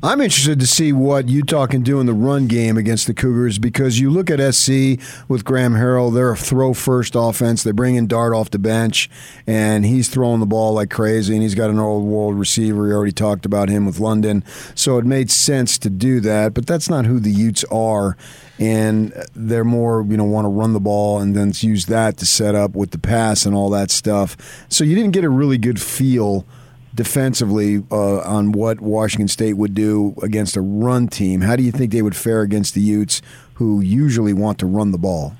I'm 0.03 0.21
interested 0.21 0.61
to 0.61 0.67
see 0.67 0.93
what 0.93 1.29
Utah 1.31 1.67
can 1.67 1.83
do 1.83 1.99
in 1.99 2.05
the 2.05 2.13
run 2.13 2.47
game 2.47 2.77
against 2.77 3.07
the 3.07 3.15
Cougars 3.15 3.59
because 3.59 3.99
you 3.99 4.11
look 4.11 4.31
at 4.31 4.55
SC 4.55 5.01
with 5.29 5.47
Graham 5.47 5.75
Harrell, 5.75 6.13
they're 6.13 6.33
a 6.33 6.37
throw 6.37 6.75
first 6.75 7.15
offense. 7.15 7.63
They 7.63 7.71
bring 7.71 7.95
in 7.95 8.07
Dart 8.07 8.35
off 8.35 8.51
the 8.51 8.59
bench, 8.59 9.09
and 9.47 9.87
he's 9.87 10.11
throwing 10.11 10.41
the 10.41 10.47
ball 10.47 10.75
like 10.75 10.91
crazy, 10.91 11.33
and 11.33 11.43
he's 11.43 11.55
got 11.55 11.71
an 11.71 11.79
old 11.79 12.05
world 12.05 12.39
receiver. 12.39 12.83
We 12.83 12.93
already 12.93 13.13
talked 13.13 13.47
about 13.47 13.71
him 13.71 13.87
with 13.87 13.99
London. 13.99 14.45
So 14.75 14.99
it 14.99 15.07
made 15.07 15.31
sense 15.31 15.79
to 15.79 15.89
do 15.89 16.21
that, 16.21 16.53
but 16.53 16.67
that's 16.67 16.91
not 16.91 17.07
who 17.07 17.19
the 17.19 17.33
Utes 17.33 17.65
are. 17.73 18.17
And 18.59 19.13
they're 19.35 19.65
more, 19.65 20.05
you 20.07 20.19
know, 20.19 20.25
want 20.25 20.45
to 20.45 20.51
run 20.51 20.75
the 20.75 20.81
ball 20.81 21.19
and 21.19 21.35
then 21.35 21.53
use 21.57 21.87
that 21.87 22.19
to 22.19 22.27
set 22.27 22.55
up 22.55 22.77
with 22.77 22.91
the 22.91 22.99
pass 22.99 23.47
and 23.47 23.55
all 23.55 23.71
that 23.71 23.91
stuff. 23.91 24.67
So 24.69 24.85
you 24.85 24.95
didn't 24.95 25.13
get 25.13 25.25
a 25.25 25.31
really 25.31 25.59
good 25.59 25.81
feel 25.81 26.47
defensively 26.95 27.83
uh, 27.91 28.19
on 28.21 28.53
what 28.53 28.81
Washington 28.81 29.29
State 29.29 29.55
would 29.55 29.75
do 29.75 30.15
against 30.23 30.57
a 30.57 30.61
run 30.61 31.09
team. 31.09 31.41
How 31.41 31.57
do 31.57 31.63
you 31.63 31.73
think 31.73 31.93
they 31.93 32.03
would 32.03 32.17
fare 32.17 32.43
against 32.43 32.75
the 32.75 32.81
Utes, 32.81 33.21
who 33.55 33.81
usually 33.81 34.33
want 34.33 34.59
to 34.61 34.67
run 34.67 34.93
the 34.93 34.99
ball? 34.99 35.35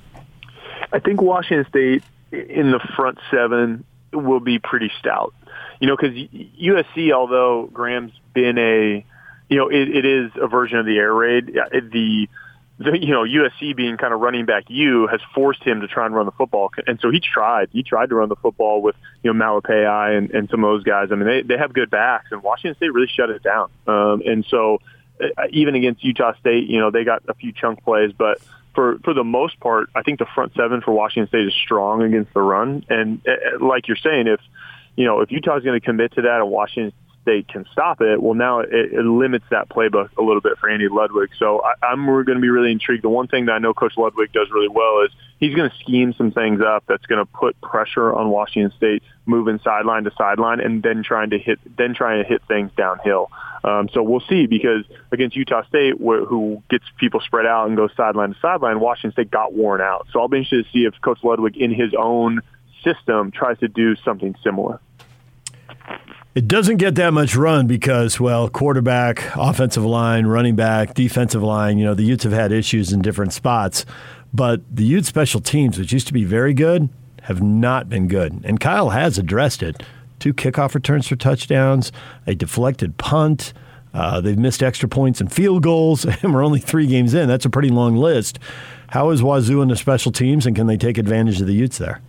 I 0.91 0.99
think 0.99 1.21
Washington 1.21 1.65
State 1.69 2.03
in 2.31 2.71
the 2.71 2.79
front 2.95 3.17
seven 3.31 3.83
will 4.13 4.39
be 4.39 4.59
pretty 4.59 4.91
stout. 4.99 5.33
You 5.79 5.87
know, 5.87 5.97
because 5.97 6.15
USC, 6.15 7.11
although 7.11 7.69
Graham's 7.73 8.13
been 8.33 8.57
a, 8.57 9.05
you 9.49 9.57
know, 9.57 9.67
it, 9.67 9.89
it 9.89 10.05
is 10.05 10.31
a 10.41 10.47
version 10.47 10.77
of 10.79 10.85
the 10.85 10.97
air 10.97 11.13
raid. 11.13 11.47
The 11.47 11.81
the, 11.91 12.29
you 12.77 13.11
know, 13.11 13.23
USC 13.23 13.75
being 13.75 13.97
kind 13.97 14.13
of 14.13 14.19
running 14.19 14.45
back 14.45 14.65
you 14.67 15.07
has 15.07 15.21
forced 15.33 15.63
him 15.63 15.81
to 15.81 15.87
try 15.87 16.05
and 16.05 16.13
run 16.13 16.25
the 16.25 16.31
football. 16.33 16.71
And 16.87 16.99
so 16.99 17.09
he 17.09 17.21
tried. 17.21 17.69
He 17.71 17.83
tried 17.83 18.09
to 18.09 18.15
run 18.15 18.27
the 18.27 18.35
football 18.35 18.81
with, 18.81 18.95
you 19.23 19.33
know, 19.33 19.39
Malepeai 19.39 20.17
and, 20.17 20.31
and 20.31 20.49
some 20.49 20.63
of 20.63 20.69
those 20.69 20.83
guys. 20.83 21.09
I 21.11 21.15
mean, 21.15 21.27
they, 21.27 21.41
they 21.41 21.57
have 21.57 21.73
good 21.73 21.89
backs, 21.89 22.27
and 22.31 22.43
Washington 22.43 22.75
State 22.75 22.93
really 22.93 23.07
shut 23.07 23.29
it 23.29 23.43
down. 23.43 23.69
Um, 23.87 24.21
and 24.25 24.45
so 24.49 24.79
uh, 25.21 25.47
even 25.51 25.75
against 25.75 26.03
Utah 26.03 26.33
State, 26.39 26.67
you 26.67 26.79
know, 26.79 26.91
they 26.91 27.05
got 27.05 27.23
a 27.29 27.33
few 27.33 27.53
chunk 27.53 27.83
plays, 27.83 28.11
but 28.11 28.39
for 28.73 28.99
for 29.05 29.13
the 29.13 29.23
most 29.23 29.59
part, 29.61 29.89
I 29.95 30.01
think 30.03 30.19
the 30.19 30.27
front 30.35 30.53
seven 30.55 30.81
for 30.81 30.91
Washington 30.91 31.29
State 31.29 31.47
is 31.47 31.53
strong 31.53 32.03
against 32.03 32.33
the 32.33 32.41
run. 32.41 32.85
And 32.89 33.21
uh, 33.25 33.65
like 33.65 33.87
you're 33.87 33.95
saying, 33.95 34.27
if 34.27 34.41
you 34.97 35.05
know 35.05 35.21
if 35.21 35.31
Utah's 35.31 35.63
going 35.63 35.79
to 35.79 35.85
commit 35.85 36.13
to 36.15 36.23
that 36.23 36.41
and 36.41 36.49
Washington 36.49 36.91
State 37.25 37.47
can 37.47 37.65
stop 37.71 38.01
it, 38.01 38.21
well, 38.21 38.35
now 38.35 38.59
it, 38.59 38.69
it 38.71 39.03
limits 39.03 39.45
that 39.49 39.67
playbook 39.67 40.15
a 40.15 40.21
little 40.21 40.41
bit 40.41 40.59
for 40.59 40.69
Andy 40.69 40.87
Ludwig. 40.87 41.31
So 41.39 41.63
I, 41.63 41.73
I'm 41.87 42.05
going 42.05 42.25
to 42.25 42.39
be 42.39 42.49
really 42.49 42.71
intrigued. 42.71 43.03
The 43.03 43.09
one 43.09 43.27
thing 43.27 43.47
that 43.47 43.53
I 43.53 43.57
know 43.57 43.73
Coach 43.73 43.93
Ludwig 43.97 44.31
does 44.31 44.47
really 44.51 44.69
well 44.69 45.01
is 45.03 45.11
he's 45.39 45.55
going 45.55 45.69
to 45.69 45.75
scheme 45.77 46.13
some 46.13 46.31
things 46.31 46.61
up 46.61 46.83
that's 46.87 47.05
going 47.07 47.19
to 47.19 47.25
put 47.25 47.59
pressure 47.61 48.13
on 48.13 48.29
Washington 48.29 48.71
State, 48.77 49.01
moving 49.25 49.59
sideline 49.63 50.03
to 50.03 50.11
sideline, 50.15 50.59
and 50.59 50.83
then 50.83 51.03
trying 51.03 51.31
to 51.31 51.39
hit 51.39 51.59
then 51.77 51.95
trying 51.95 52.21
to 52.23 52.29
hit 52.29 52.43
things 52.47 52.69
downhill. 52.77 53.31
Um, 53.63 53.89
so 53.91 54.03
we'll 54.03 54.23
see 54.29 54.45
because 54.45 54.85
against 55.11 55.35
Utah 55.35 55.65
State, 55.67 55.95
wh- 55.95 56.27
who 56.27 56.61
gets 56.69 56.85
people 56.99 57.19
spread 57.21 57.47
out 57.47 57.67
and 57.67 57.75
goes 57.75 57.89
sideline 57.97 58.35
to 58.35 58.39
sideline, 58.39 58.79
Washington 58.79 59.13
State 59.13 59.31
got 59.31 59.53
worn 59.53 59.81
out. 59.81 60.05
So 60.11 60.19
I'll 60.19 60.27
be 60.27 60.37
interested 60.37 60.65
to 60.65 60.71
see 60.71 60.85
if 60.85 60.93
Coach 61.01 61.19
Ludwig, 61.23 61.57
in 61.57 61.73
his 61.73 61.93
own 61.97 62.41
system, 62.83 63.31
tries 63.31 63.57
to 63.59 63.67
do 63.67 63.95
something 63.95 64.35
similar. 64.43 64.79
It 66.35 66.49
doesn't 66.49 66.77
get 66.77 66.95
that 66.95 67.13
much 67.13 67.33
run 67.37 67.65
because, 67.65 68.19
well, 68.19 68.49
quarterback, 68.49 69.23
offensive 69.37 69.85
line, 69.85 70.25
running 70.25 70.57
back, 70.57 70.93
defensive 70.93 71.41
line, 71.41 71.77
you 71.77 71.85
know, 71.85 71.93
the 71.93 72.03
Utes 72.03 72.25
have 72.25 72.33
had 72.33 72.51
issues 72.51 72.91
in 72.91 73.01
different 73.01 73.31
spots. 73.31 73.85
But 74.33 74.59
the 74.69 74.83
Ute 74.83 75.05
special 75.05 75.39
teams, 75.39 75.79
which 75.79 75.93
used 75.93 76.07
to 76.07 76.13
be 76.13 76.25
very 76.25 76.53
good, 76.53 76.89
have 77.21 77.41
not 77.41 77.87
been 77.87 78.09
good. 78.09 78.41
And 78.43 78.59
Kyle 78.59 78.89
has 78.89 79.17
addressed 79.17 79.63
it. 79.63 79.81
Two 80.19 80.33
kickoff 80.33 80.75
returns 80.75 81.07
for 81.07 81.15
touchdowns, 81.15 81.93
a 82.27 82.35
deflected 82.35 82.97
punt. 82.97 83.53
Uh, 83.93 84.19
they've 84.19 84.37
missed 84.37 84.61
extra 84.61 84.89
points 84.89 85.21
and 85.21 85.31
field 85.31 85.63
goals, 85.63 86.03
and 86.21 86.33
we're 86.33 86.43
only 86.43 86.59
three 86.59 86.85
games 86.85 87.13
in. 87.13 87.29
That's 87.29 87.45
a 87.45 87.49
pretty 87.49 87.69
long 87.69 87.95
list. 87.95 88.39
How 88.89 89.09
is 89.11 89.23
Wazoo 89.23 89.61
in 89.61 89.69
the 89.69 89.77
special 89.77 90.11
teams, 90.11 90.45
and 90.45 90.53
can 90.53 90.67
they 90.67 90.75
take 90.75 90.97
advantage 90.97 91.39
of 91.39 91.47
the 91.47 91.53
Utes 91.53 91.77
there? 91.77 92.01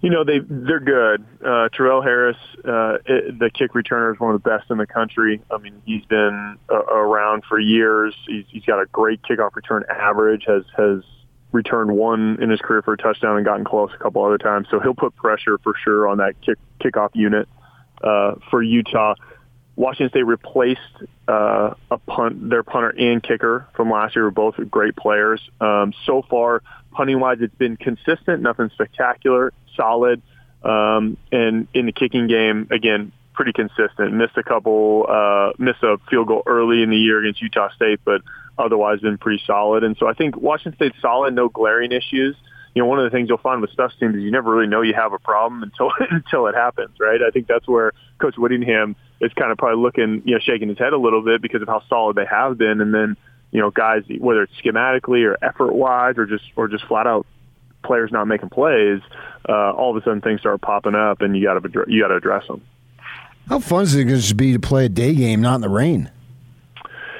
You 0.00 0.08
know 0.08 0.24
they 0.24 0.38
they're 0.38 0.80
good. 0.80 1.24
Uh, 1.44 1.68
Travell 1.74 2.00
Harris, 2.00 2.36
uh, 2.64 2.98
it, 3.04 3.38
the 3.38 3.50
kick 3.52 3.72
returner, 3.74 4.14
is 4.14 4.20
one 4.20 4.34
of 4.34 4.42
the 4.42 4.48
best 4.48 4.70
in 4.70 4.78
the 4.78 4.86
country. 4.86 5.42
I 5.50 5.58
mean, 5.58 5.82
he's 5.84 6.04
been 6.06 6.56
uh, 6.70 6.74
around 6.74 7.44
for 7.46 7.58
years. 7.58 8.14
He's, 8.26 8.44
he's 8.48 8.64
got 8.64 8.80
a 8.80 8.86
great 8.86 9.20
kickoff 9.22 9.54
return 9.54 9.84
average. 9.90 10.44
Has 10.46 10.64
has 10.74 11.02
returned 11.52 11.90
one 11.90 12.38
in 12.40 12.48
his 12.48 12.60
career 12.60 12.80
for 12.80 12.94
a 12.94 12.96
touchdown 12.96 13.36
and 13.36 13.44
gotten 13.44 13.64
close 13.64 13.90
a 13.94 14.02
couple 14.02 14.24
other 14.24 14.38
times. 14.38 14.68
So 14.70 14.80
he'll 14.80 14.94
put 14.94 15.14
pressure 15.16 15.58
for 15.58 15.74
sure 15.84 16.08
on 16.08 16.18
that 16.18 16.34
kick 16.40 16.58
kickoff 16.80 17.10
unit 17.12 17.46
uh, 18.02 18.36
for 18.50 18.62
Utah. 18.62 19.14
Washington 19.76 20.10
State 20.10 20.26
replaced 20.26 20.80
uh, 21.28 21.74
a 21.90 21.98
punt, 21.98 22.50
their 22.50 22.62
punter 22.62 22.90
and 22.90 23.22
kicker 23.22 23.66
from 23.74 23.90
last 23.90 24.14
year. 24.14 24.24
Were 24.24 24.30
both 24.30 24.54
great 24.70 24.96
players. 24.96 25.40
Um, 25.60 25.92
so 26.06 26.22
far, 26.28 26.62
punting 26.90 27.20
wise, 27.20 27.38
it's 27.40 27.54
been 27.54 27.76
consistent, 27.76 28.42
nothing 28.42 28.70
spectacular 28.74 29.52
solid. 29.76 30.22
Um, 30.62 31.16
and 31.32 31.68
in 31.72 31.86
the 31.86 31.92
kicking 31.92 32.26
game, 32.26 32.68
again, 32.70 33.12
pretty 33.32 33.52
consistent. 33.52 34.12
Missed 34.12 34.36
a 34.36 34.42
couple, 34.42 35.06
uh, 35.08 35.52
missed 35.58 35.82
a 35.82 35.96
field 36.10 36.28
goal 36.28 36.42
early 36.46 36.82
in 36.82 36.90
the 36.90 36.96
year 36.96 37.20
against 37.20 37.40
Utah 37.40 37.70
State, 37.74 38.00
but 38.04 38.20
otherwise 38.58 39.00
been 39.00 39.18
pretty 39.18 39.42
solid. 39.46 39.84
And 39.84 39.96
so 39.98 40.06
I 40.06 40.12
think 40.12 40.36
Washington 40.36 40.74
State's 40.76 41.00
solid, 41.00 41.34
no 41.34 41.48
glaring 41.48 41.92
issues. 41.92 42.36
You 42.74 42.82
know, 42.82 42.86
one 42.86 42.98
of 42.98 43.10
the 43.10 43.16
things 43.16 43.28
you'll 43.28 43.38
find 43.38 43.60
with 43.60 43.70
special 43.70 43.98
teams 43.98 44.14
is 44.14 44.22
you 44.22 44.30
never 44.30 44.54
really 44.54 44.68
know 44.68 44.82
you 44.82 44.94
have 44.94 45.12
a 45.12 45.18
problem 45.18 45.62
until 45.62 45.90
until 46.10 46.46
it 46.46 46.54
happens, 46.54 47.00
right? 47.00 47.20
I 47.26 47.30
think 47.30 47.46
that's 47.46 47.66
where 47.66 47.92
Coach 48.18 48.36
Whittingham 48.36 48.94
is 49.20 49.32
kind 49.32 49.50
of 49.50 49.58
probably 49.58 49.82
looking, 49.82 50.22
you 50.24 50.34
know, 50.34 50.40
shaking 50.40 50.68
his 50.68 50.78
head 50.78 50.92
a 50.92 50.98
little 50.98 51.22
bit 51.22 51.42
because 51.42 51.62
of 51.62 51.68
how 51.68 51.82
solid 51.88 52.16
they 52.16 52.26
have 52.30 52.58
been, 52.58 52.80
and 52.80 52.92
then 52.94 53.16
you 53.52 53.60
know, 53.60 53.70
guys, 53.70 54.04
whether 54.18 54.42
it's 54.42 54.52
schematically 54.62 55.24
or 55.26 55.36
effort 55.42 55.72
wise 55.72 56.16
or 56.18 56.26
just 56.26 56.44
or 56.56 56.68
just 56.68 56.84
flat 56.86 57.06
out 57.06 57.26
players 57.82 58.10
not 58.12 58.26
making 58.26 58.50
plays, 58.50 59.00
uh, 59.48 59.72
all 59.72 59.96
of 59.96 60.02
a 60.02 60.04
sudden 60.04 60.20
things 60.20 60.40
start 60.40 60.60
popping 60.60 60.94
up, 60.94 61.20
and 61.22 61.36
you 61.36 61.44
got 61.44 61.60
to 61.60 61.84
you 61.88 62.02
got 62.02 62.08
to 62.08 62.16
address 62.16 62.46
them. 62.46 62.62
How 63.48 63.58
fun 63.58 63.82
is 63.82 63.94
it 63.94 64.04
going 64.04 64.20
to 64.20 64.34
be 64.34 64.52
to 64.52 64.60
play 64.60 64.84
a 64.84 64.88
day 64.88 65.14
game, 65.14 65.40
not 65.40 65.56
in 65.56 65.60
the 65.60 65.68
rain? 65.68 66.10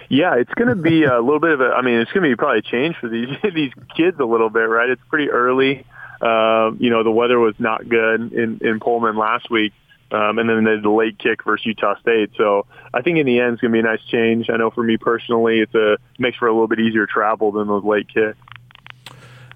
Yeah, 0.09 0.37
it's 0.37 0.53
going 0.55 0.69
to 0.69 0.77
be 0.77 1.05
a 1.05 1.21
little 1.23 1.41
bit 1.41 1.53
of 1.53 1.61
a. 1.61 1.71
I 1.71 1.83
mean, 1.83 2.01
it's 2.01 2.13
going 2.13 2.25
to 2.25 2.29
be 2.29 2.37
probably 2.37 2.59
a 2.59 2.63
change 2.63 2.97
for 3.01 3.09
these 3.09 3.29
these 3.55 3.73
kids 3.97 4.19
a 4.21 4.25
little 4.25 4.51
bit, 4.51 4.61
right? 4.61 4.89
It's 4.89 5.03
pretty 5.09 5.31
early. 5.31 5.87
Uh, 6.21 6.73
you 6.79 6.91
know, 6.91 7.03
the 7.03 7.11
weather 7.11 7.39
was 7.39 7.55
not 7.59 7.89
good 7.89 8.33
in 8.33 8.59
in 8.61 8.81
Pullman 8.81 9.17
last 9.17 9.51
week. 9.51 9.73
Um, 10.13 10.39
and 10.39 10.49
then 10.49 10.65
the 10.83 10.91
late 10.91 11.19
kick 11.19 11.45
versus 11.45 11.67
Utah 11.67 11.99
State. 12.01 12.31
So 12.37 12.67
I 12.93 13.01
think 13.03 13.19
in 13.19 13.27
the 13.27 13.39
end 13.39 13.55
it's 13.55 13.61
going 13.61 13.73
to 13.73 13.77
be 13.77 13.79
a 13.81 13.91
nice 13.91 14.03
change. 14.11 14.51
I 14.51 14.57
know 14.57 14.71
for 14.71 14.83
me 14.83 14.97
personally, 14.97 15.61
it's 15.61 15.75
a 15.75 15.99
makes 16.19 16.37
for 16.37 16.49
a 16.49 16.53
little 16.53 16.69
bit 16.69 16.81
easier 16.81 17.07
travel 17.07 17.53
than 17.53 17.69
those 17.69 17.85
late 17.85 18.09
kicks. 18.09 18.37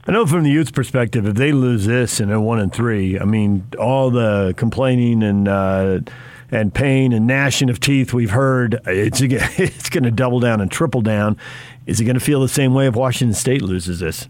I 0.06 0.12
know 0.12 0.26
from 0.26 0.42
the 0.44 0.50
Utes' 0.50 0.70
perspective, 0.70 1.26
if 1.26 1.34
they 1.34 1.52
lose 1.52 1.86
this 1.86 2.20
and 2.20 2.30
they're 2.30 2.38
one 2.38 2.60
and 2.60 2.70
three, 2.72 3.18
I 3.18 3.24
mean, 3.24 3.66
all 3.78 4.10
the 4.10 4.54
complaining 4.56 5.22
and 5.22 5.48
uh, 5.48 6.00
and 6.50 6.74
pain 6.74 7.12
and 7.12 7.26
gnashing 7.26 7.70
of 7.70 7.80
teeth 7.80 8.12
we've 8.12 8.30
heard, 8.30 8.80
it's 8.86 9.20
it's 9.22 9.88
going 9.88 10.04
to 10.04 10.10
double 10.10 10.40
down 10.40 10.60
and 10.60 10.70
triple 10.70 11.00
down. 11.00 11.38
Is 11.86 12.00
it 12.00 12.04
going 12.04 12.14
to 12.14 12.24
feel 12.24 12.40
the 12.40 12.48
same 12.48 12.74
way 12.74 12.86
if 12.86 12.94
Washington 12.94 13.34
State 13.34 13.62
loses 13.62 14.00
this? 14.00 14.28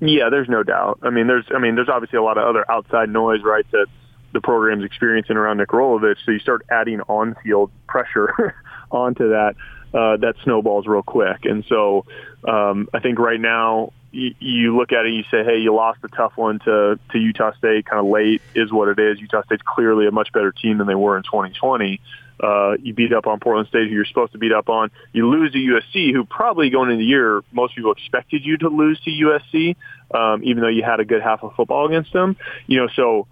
Yeah, 0.00 0.28
there's 0.30 0.48
no 0.48 0.62
doubt. 0.62 0.98
I 1.02 1.10
mean, 1.10 1.26
there's 1.26 1.46
I 1.54 1.58
mean, 1.58 1.74
there's 1.74 1.88
obviously 1.90 2.18
a 2.18 2.22
lot 2.22 2.38
of 2.38 2.44
other 2.44 2.70
outside 2.70 3.10
noise, 3.10 3.42
right? 3.42 3.70
That 3.72 3.86
the 4.32 4.40
program's 4.40 4.84
experiencing 4.84 5.36
around 5.36 5.58
Nick 5.58 5.68
Rolovich. 5.68 6.16
So 6.24 6.32
you 6.32 6.38
start 6.38 6.66
adding 6.70 7.00
on-field 7.02 7.70
pressure 7.86 8.54
onto 8.90 9.30
that. 9.30 9.54
Uh, 9.94 10.16
that 10.18 10.34
snowballs 10.42 10.86
real 10.86 11.02
quick, 11.02 11.44
and 11.44 11.64
so 11.68 12.04
um, 12.46 12.88
I 12.92 12.98
think 12.98 13.18
right 13.18 13.40
now 13.40 13.92
you, 14.16 14.76
look 14.76 14.92
at 14.92 15.04
it 15.04 15.08
and 15.08 15.16
you 15.16 15.24
say, 15.30 15.44
hey, 15.44 15.58
you 15.58 15.74
lost 15.74 16.00
a 16.02 16.08
tough 16.08 16.32
one 16.36 16.58
to, 16.60 16.98
to 17.12 17.18
Utah 17.18 17.52
State 17.56 17.86
kind 17.86 18.00
of 18.00 18.06
late 18.06 18.40
is 18.54 18.72
what 18.72 18.88
it 18.88 18.98
is. 18.98 19.20
Utah 19.20 19.42
State's 19.44 19.62
clearly 19.62 20.06
a 20.06 20.10
much 20.10 20.32
better 20.32 20.52
team 20.52 20.78
than 20.78 20.86
they 20.86 20.94
were 20.94 21.16
in 21.16 21.22
2020. 21.22 22.00
Uh, 22.38 22.76
you 22.82 22.92
beat 22.92 23.12
up 23.12 23.26
on 23.26 23.40
Portland 23.40 23.68
State, 23.68 23.88
who 23.88 23.94
you're 23.94 24.04
supposed 24.04 24.32
to 24.32 24.38
beat 24.38 24.52
up 24.52 24.68
on. 24.68 24.90
You 25.12 25.28
lose 25.28 25.52
to 25.52 25.58
USC, 25.58 26.12
who 26.12 26.24
probably 26.24 26.70
going 26.70 26.90
into 26.90 26.98
the 26.98 27.06
year, 27.06 27.42
most 27.52 27.74
people 27.74 27.92
expected 27.92 28.44
you 28.44 28.58
to 28.58 28.68
lose 28.68 29.00
to 29.00 29.10
USC, 29.10 29.76
um, 30.14 30.42
even 30.44 30.62
though 30.62 30.68
you 30.68 30.82
had 30.82 31.00
a 31.00 31.04
good 31.04 31.22
half 31.22 31.42
of 31.42 31.54
football 31.54 31.86
against 31.86 32.12
them. 32.12 32.36
You 32.66 32.80
know, 32.80 32.88
so 32.94 33.26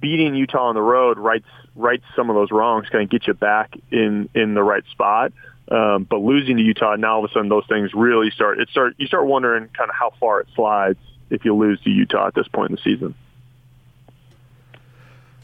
beating 0.00 0.34
Utah 0.34 0.68
on 0.68 0.74
the 0.74 0.82
road 0.82 1.18
rights 1.18 1.46
rights 1.74 2.04
some 2.16 2.28
of 2.28 2.36
those 2.36 2.50
wrongs, 2.50 2.88
kind 2.90 3.04
of 3.04 3.10
get 3.10 3.26
you 3.26 3.34
back 3.34 3.74
in 3.90 4.28
in 4.34 4.54
the 4.54 4.62
right 4.62 4.84
spot. 4.90 5.32
Um, 5.70 6.04
but 6.04 6.18
losing 6.18 6.56
to 6.56 6.62
Utah, 6.62 6.96
now 6.96 7.16
all 7.16 7.24
of 7.24 7.30
a 7.30 7.32
sudden 7.32 7.48
those 7.48 7.66
things 7.68 7.92
really 7.92 8.30
start. 8.30 8.58
It 8.58 8.68
start 8.70 8.94
you 8.98 9.06
start 9.06 9.26
wondering 9.26 9.68
kind 9.68 9.90
of 9.90 9.96
how 9.96 10.12
far 10.18 10.40
it 10.40 10.48
slides 10.54 10.98
if 11.30 11.44
you 11.44 11.54
lose 11.54 11.80
to 11.82 11.90
Utah 11.90 12.28
at 12.28 12.34
this 12.34 12.48
point 12.48 12.70
in 12.70 12.76
the 12.76 12.82
season. 12.82 13.14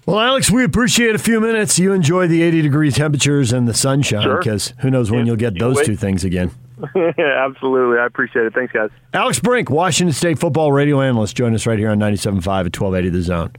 Well, 0.07 0.21
Alex, 0.21 0.51
we 0.51 0.65
appreciate 0.65 1.15
a 1.15 1.19
few 1.19 1.41
minutes. 1.41 1.79
You 1.79 1.93
enjoy 1.93 2.27
the 2.27 2.43
80 2.43 2.63
degree 2.63 2.91
temperatures 2.91 3.53
and 3.53 3.67
the 3.67 3.73
sunshine 3.73 4.37
because 4.37 4.69
sure. 4.69 4.77
who 4.81 4.91
knows 4.91 5.11
when 5.11 5.21
yeah, 5.21 5.27
you'll 5.27 5.37
get 5.37 5.59
those 5.59 5.81
two 5.83 5.97
things 5.97 6.25
again. 6.25 6.51
Absolutely. 6.95 7.99
I 7.99 8.05
appreciate 8.05 8.45
it. 8.45 8.53
Thanks, 8.53 8.73
guys. 8.73 8.91
Alex 9.15 9.39
Brink, 9.41 9.71
Washington 9.71 10.13
State 10.13 10.39
football 10.39 10.73
radio 10.73 11.01
analyst, 11.01 11.37
join 11.37 11.55
us 11.55 11.67
right 11.67 11.79
here 11.79 11.89
on 11.89 11.99
97.5 11.99 12.37
at 12.37 12.79
1280 12.79 13.09
The 13.09 13.23
Zone. 13.23 13.53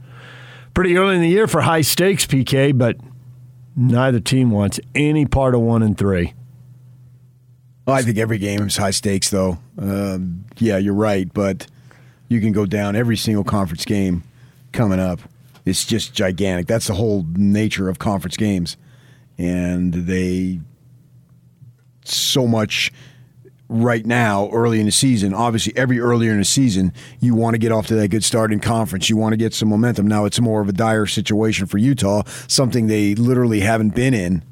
Pretty 0.76 0.98
early 0.98 1.14
in 1.14 1.22
the 1.22 1.28
year 1.28 1.46
for 1.46 1.62
high 1.62 1.80
stakes, 1.80 2.26
PK, 2.26 2.76
but 2.76 2.98
neither 3.74 4.20
team 4.20 4.50
wants 4.50 4.78
any 4.94 5.24
part 5.24 5.54
of 5.54 5.62
one 5.62 5.82
and 5.82 5.96
three. 5.96 6.34
Well, 7.86 7.96
I 7.96 8.02
think 8.02 8.18
every 8.18 8.36
game 8.36 8.60
is 8.60 8.76
high 8.76 8.90
stakes, 8.90 9.30
though. 9.30 9.56
Um, 9.78 10.44
yeah, 10.58 10.76
you're 10.76 10.92
right, 10.92 11.32
but 11.32 11.66
you 12.28 12.42
can 12.42 12.52
go 12.52 12.66
down 12.66 12.94
every 12.94 13.16
single 13.16 13.42
conference 13.42 13.86
game 13.86 14.22
coming 14.72 15.00
up. 15.00 15.18
It's 15.64 15.86
just 15.86 16.12
gigantic. 16.12 16.66
That's 16.66 16.88
the 16.88 16.94
whole 16.94 17.24
nature 17.32 17.88
of 17.88 17.98
conference 17.98 18.36
games, 18.36 18.76
and 19.38 19.94
they 19.94 20.60
so 22.04 22.46
much 22.46 22.92
right 23.68 24.04
now, 24.06 24.48
early 24.52 24.80
in 24.80 24.86
the 24.86 24.92
season. 24.92 25.34
Obviously, 25.34 25.76
every 25.76 25.98
earlier 26.00 26.32
in 26.32 26.38
the 26.38 26.44
season, 26.44 26.92
you 27.20 27.34
want 27.34 27.54
to 27.54 27.58
get 27.58 27.72
off 27.72 27.86
to 27.88 27.94
that 27.96 28.08
good 28.08 28.24
start 28.24 28.52
in 28.52 28.60
conference. 28.60 29.10
You 29.10 29.16
want 29.16 29.32
to 29.32 29.36
get 29.36 29.54
some 29.54 29.68
momentum. 29.68 30.06
Now, 30.06 30.24
it's 30.24 30.40
more 30.40 30.60
of 30.60 30.68
a 30.68 30.72
dire 30.72 31.06
situation 31.06 31.66
for 31.66 31.78
Utah, 31.78 32.22
something 32.46 32.86
they 32.86 33.14
literally 33.14 33.60
haven't 33.60 33.94
been 33.94 34.14
in 34.14 34.44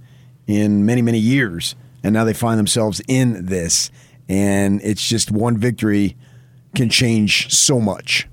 in 0.47 0.85
many, 0.85 1.03
many 1.03 1.19
years 1.19 1.75
and 2.05 2.13
now 2.13 2.23
they 2.23 2.35
find 2.35 2.59
themselves 2.59 3.01
in 3.09 3.47
this, 3.47 3.91
and 4.29 4.81
it's 4.83 5.09
just 5.09 5.31
one 5.33 5.57
victory 5.57 6.17
can 6.75 6.91
change 6.91 7.53
so 7.53 7.81
much. 7.81 8.29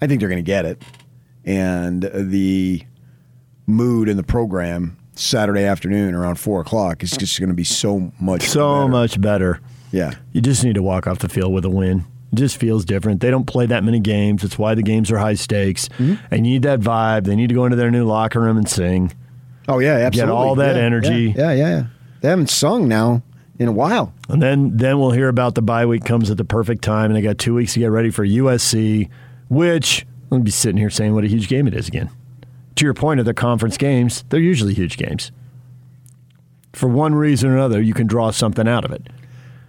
I 0.00 0.06
think 0.06 0.20
they're 0.20 0.28
going 0.28 0.42
to 0.42 0.48
get 0.48 0.64
it, 0.64 0.80
and 1.44 2.08
the 2.14 2.84
mood 3.66 4.08
in 4.08 4.16
the 4.16 4.22
program 4.22 4.96
Saturday 5.16 5.64
afternoon 5.64 6.14
around 6.14 6.36
four 6.36 6.60
o'clock 6.60 7.02
is 7.02 7.10
just 7.10 7.38
going 7.38 7.50
to 7.50 7.54
be 7.54 7.64
so 7.64 8.12
much 8.20 8.42
so 8.42 8.74
better. 8.74 8.88
much 8.88 9.20
better. 9.20 9.60
Yeah, 9.92 10.14
you 10.32 10.40
just 10.40 10.64
need 10.64 10.74
to 10.74 10.82
walk 10.82 11.06
off 11.06 11.18
the 11.18 11.28
field 11.28 11.52
with 11.52 11.64
a 11.64 11.70
win. 11.70 12.04
It 12.32 12.36
just 12.36 12.58
feels 12.58 12.84
different. 12.84 13.20
They 13.20 13.30
don't 13.30 13.46
play 13.46 13.66
that 13.66 13.82
many 13.82 13.98
games. 13.98 14.42
That's 14.42 14.58
why 14.58 14.74
the 14.74 14.82
games 14.82 15.10
are 15.10 15.18
high 15.18 15.34
stakes. 15.34 15.88
Mm-hmm. 15.88 16.14
And 16.32 16.46
you 16.46 16.52
need 16.54 16.62
that 16.62 16.80
vibe. 16.80 17.24
They 17.24 17.34
need 17.34 17.48
to 17.48 17.54
go 17.54 17.64
into 17.64 17.76
their 17.76 17.90
new 17.90 18.06
locker 18.06 18.40
room 18.40 18.56
and 18.56 18.68
sing. 18.68 19.12
Oh 19.68 19.78
yeah, 19.78 19.94
absolutely. 19.94 20.32
Get 20.32 20.36
all 20.36 20.54
that 20.56 20.76
yeah, 20.76 20.82
energy. 20.82 21.34
Yeah, 21.36 21.52
yeah, 21.52 21.68
yeah. 21.68 21.84
They 22.20 22.28
haven't 22.28 22.50
sung 22.50 22.86
now 22.86 23.22
in 23.58 23.68
a 23.68 23.72
while. 23.72 24.12
And 24.28 24.42
then 24.42 24.76
then 24.76 24.98
we'll 24.98 25.10
hear 25.10 25.28
about 25.28 25.54
the 25.54 25.62
bye 25.62 25.86
week 25.86 26.04
comes 26.04 26.30
at 26.30 26.36
the 26.36 26.44
perfect 26.44 26.82
time, 26.82 27.06
and 27.06 27.16
they 27.16 27.22
got 27.22 27.38
two 27.38 27.54
weeks 27.54 27.74
to 27.74 27.80
get 27.80 27.90
ready 27.90 28.10
for 28.10 28.26
USC, 28.26 29.08
which 29.48 30.06
I'm 30.24 30.38
gonna 30.38 30.44
be 30.44 30.50
sitting 30.50 30.78
here 30.78 30.90
saying 30.90 31.14
what 31.14 31.24
a 31.24 31.28
huge 31.28 31.48
game 31.48 31.66
it 31.66 31.74
is 31.74 31.88
again. 31.88 32.10
To 32.76 32.84
your 32.84 32.94
point 32.94 33.20
of 33.20 33.26
the 33.26 33.34
conference 33.34 33.76
games, 33.76 34.24
they're 34.28 34.40
usually 34.40 34.74
huge 34.74 34.96
games. 34.96 35.30
For 36.72 36.88
one 36.88 37.14
reason 37.14 37.50
or 37.50 37.56
another, 37.56 37.82
you 37.82 37.92
can 37.92 38.06
draw 38.06 38.30
something 38.30 38.66
out 38.66 38.84
of 38.84 38.92
it. 38.92 39.08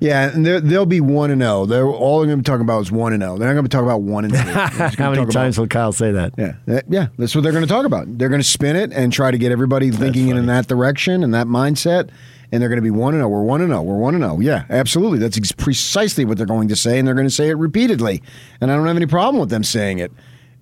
Yeah, 0.02 0.34
and 0.34 0.44
they'll 0.44 0.88
be 0.88 1.00
one 1.00 1.30
and 1.30 1.42
zero. 1.44 1.68
They're 1.68 1.86
all 1.86 2.20
they're 2.20 2.26
going 2.26 2.40
to 2.40 2.42
be 2.42 2.52
talking 2.52 2.64
about 2.64 2.82
is 2.82 2.92
one 2.92 3.14
and 3.14 3.22
zero. 3.22 3.38
They're 3.38 3.48
not 3.48 3.54
going 3.54 3.66
to 3.66 3.70
be 3.70 3.72
talking 3.72 3.88
about 3.88 4.02
one 4.02 4.26
and 4.26 4.34
two. 4.98 5.00
How 5.02 5.12
many 5.12 5.28
times 5.28 5.60
about, 5.60 5.62
will 5.62 5.68
Kyle 5.68 5.92
say 5.92 6.12
that? 6.12 6.34
Yeah, 6.40 6.82
yeah, 6.90 7.08
that's 7.20 7.36
what 7.36 7.44
they're 7.44 7.52
going 7.52 7.64
to 7.64 7.70
talk 7.70 7.86
about. 7.86 8.18
They're 8.18 8.28
going 8.28 8.42
to 8.42 8.48
spin 8.48 8.76
it 8.76 8.92
and 8.92 9.14
try 9.14 9.30
to 9.30 9.38
get 9.38 9.52
everybody 9.52 9.92
thinking 9.92 10.30
in 10.30 10.48
that 10.48 10.68
direction 10.68 11.24
and 11.24 11.36
that 11.36 11.46
mindset. 11.46 12.10
And 12.52 12.62
they're 12.62 12.68
going 12.68 12.80
to 12.80 12.84
be 12.84 12.90
one 12.92 13.14
and 13.14 13.22
zero. 13.22 13.30
We're 13.30 13.44
one 13.44 13.62
and 13.62 13.70
zero. 13.70 13.84
We're 13.84 13.96
one 13.96 14.16
and 14.16 14.24
zero. 14.24 14.40
Yeah, 14.40 14.66
absolutely. 14.72 15.20
That's 15.20 15.52
precisely 15.52 16.26
what 16.26 16.38
they're 16.38 16.48
going 16.48 16.68
to 16.70 16.76
say, 16.76 16.98
and 16.98 17.08
they're 17.08 17.16
going 17.16 17.28
to 17.28 17.34
say 17.34 17.50
it 17.50 17.56
repeatedly. 17.56 18.24
And 18.60 18.72
I 18.72 18.76
don't 18.76 18.88
have 18.88 18.98
any 18.98 19.06
problem 19.06 19.40
with 19.40 19.52
them 19.52 19.64
saying 19.64 20.00
it. 20.00 20.12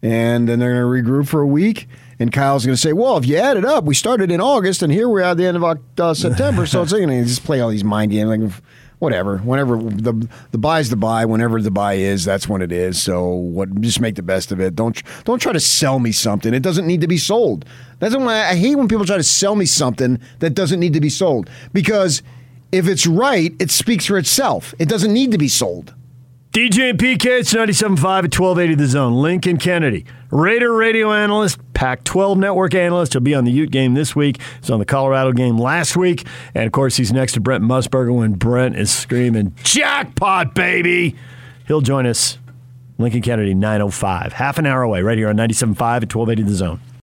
And 0.01 0.49
then 0.49 0.59
they're 0.59 0.83
going 0.83 1.03
to 1.03 1.11
regroup 1.11 1.29
for 1.29 1.39
a 1.41 1.47
week. 1.47 1.87
And 2.19 2.31
Kyle's 2.33 2.65
going 2.65 2.75
to 2.75 2.81
say, 2.81 2.91
"Well, 2.91 3.15
if 3.15 3.25
you 3.25 3.37
add 3.37 3.55
it 3.55 3.63
up, 3.63 3.85
we 3.85 3.95
started 3.95 4.29
in 4.31 4.41
August, 4.41 4.83
and 4.83 4.91
here 4.91 5.07
we're 5.07 5.21
at 5.21 5.37
the 5.37 5.45
end 5.45 5.55
of 5.55 5.63
uh, 5.63 6.13
September. 6.13 6.65
so 6.65 6.81
it's 6.83 6.91
going 6.91 7.07
to 7.07 7.23
just 7.23 7.45
play 7.45 7.61
all 7.61 7.69
these 7.69 7.85
mind 7.85 8.11
games." 8.11 8.29
Like, 8.29 8.51
whatever. 8.99 9.37
Whenever 9.39 9.77
the 9.77 10.27
the 10.51 10.57
bye's 10.57 10.89
the 10.89 10.95
bye, 10.95 11.25
whenever 11.25 11.61
the 11.61 11.71
bye 11.71 11.95
is, 11.95 12.23
that's 12.23 12.47
when 12.47 12.61
it 12.61 12.71
is. 12.71 13.01
So 13.01 13.27
what? 13.27 13.81
Just 13.81 13.99
make 13.99 14.15
the 14.15 14.23
best 14.23 14.51
of 14.51 14.59
it. 14.59 14.75
Don't 14.75 15.01
don't 15.25 15.39
try 15.39 15.53
to 15.53 15.59
sell 15.59 15.99
me 15.99 16.11
something. 16.11 16.53
It 16.53 16.61
doesn't 16.63 16.85
need 16.85 17.01
to 17.01 17.07
be 17.07 17.17
sold. 17.17 17.65
That's 17.99 18.15
why 18.15 18.45
I 18.45 18.55
hate 18.55 18.75
when 18.75 18.87
people 18.87 19.05
try 19.05 19.17
to 19.17 19.23
sell 19.23 19.55
me 19.55 19.65
something 19.65 20.19
that 20.39 20.51
doesn't 20.51 20.79
need 20.79 20.93
to 20.93 21.01
be 21.01 21.09
sold 21.09 21.49
because 21.73 22.21
if 22.71 22.87
it's 22.87 23.07
right, 23.07 23.53
it 23.59 23.71
speaks 23.71 24.05
for 24.05 24.17
itself. 24.17 24.75
It 24.77 24.87
doesn't 24.87 25.11
need 25.11 25.31
to 25.31 25.37
be 25.37 25.47
sold. 25.47 25.95
DJ 26.51 26.89
and 26.89 26.99
PK, 26.99 27.25
it's 27.39 27.53
97.5 27.53 27.83
at 27.83 28.39
1280 28.39 28.75
The 28.75 28.87
Zone. 28.87 29.13
Lincoln 29.13 29.57
Kennedy, 29.57 30.05
Raider 30.31 30.73
radio 30.73 31.13
analyst, 31.13 31.59
Pac 31.79 32.03
12 32.03 32.37
network 32.37 32.75
analyst. 32.75 33.13
He'll 33.13 33.21
be 33.21 33.33
on 33.33 33.45
the 33.45 33.53
Ute 33.53 33.71
game 33.71 33.93
this 33.93 34.13
week. 34.13 34.41
He's 34.59 34.69
on 34.69 34.79
the 34.79 34.85
Colorado 34.85 35.31
game 35.31 35.57
last 35.57 35.95
week. 35.95 36.27
And 36.53 36.65
of 36.65 36.73
course, 36.73 36.97
he's 36.97 37.13
next 37.13 37.35
to 37.35 37.39
Brent 37.39 37.63
Musburger 37.63 38.13
when 38.13 38.33
Brent 38.33 38.75
is 38.75 38.91
screaming, 38.91 39.55
Jackpot, 39.63 40.53
baby! 40.53 41.15
He'll 41.67 41.79
join 41.79 42.05
us, 42.05 42.37
Lincoln 42.97 43.21
Kennedy, 43.21 43.53
905. 43.53 44.33
Half 44.33 44.57
an 44.57 44.65
hour 44.65 44.81
away, 44.81 45.03
right 45.03 45.17
here 45.17 45.29
on 45.29 45.37
97.5 45.37 45.69
at 45.69 46.13
1280 46.13 46.43
The 46.43 46.53
Zone. 46.53 46.81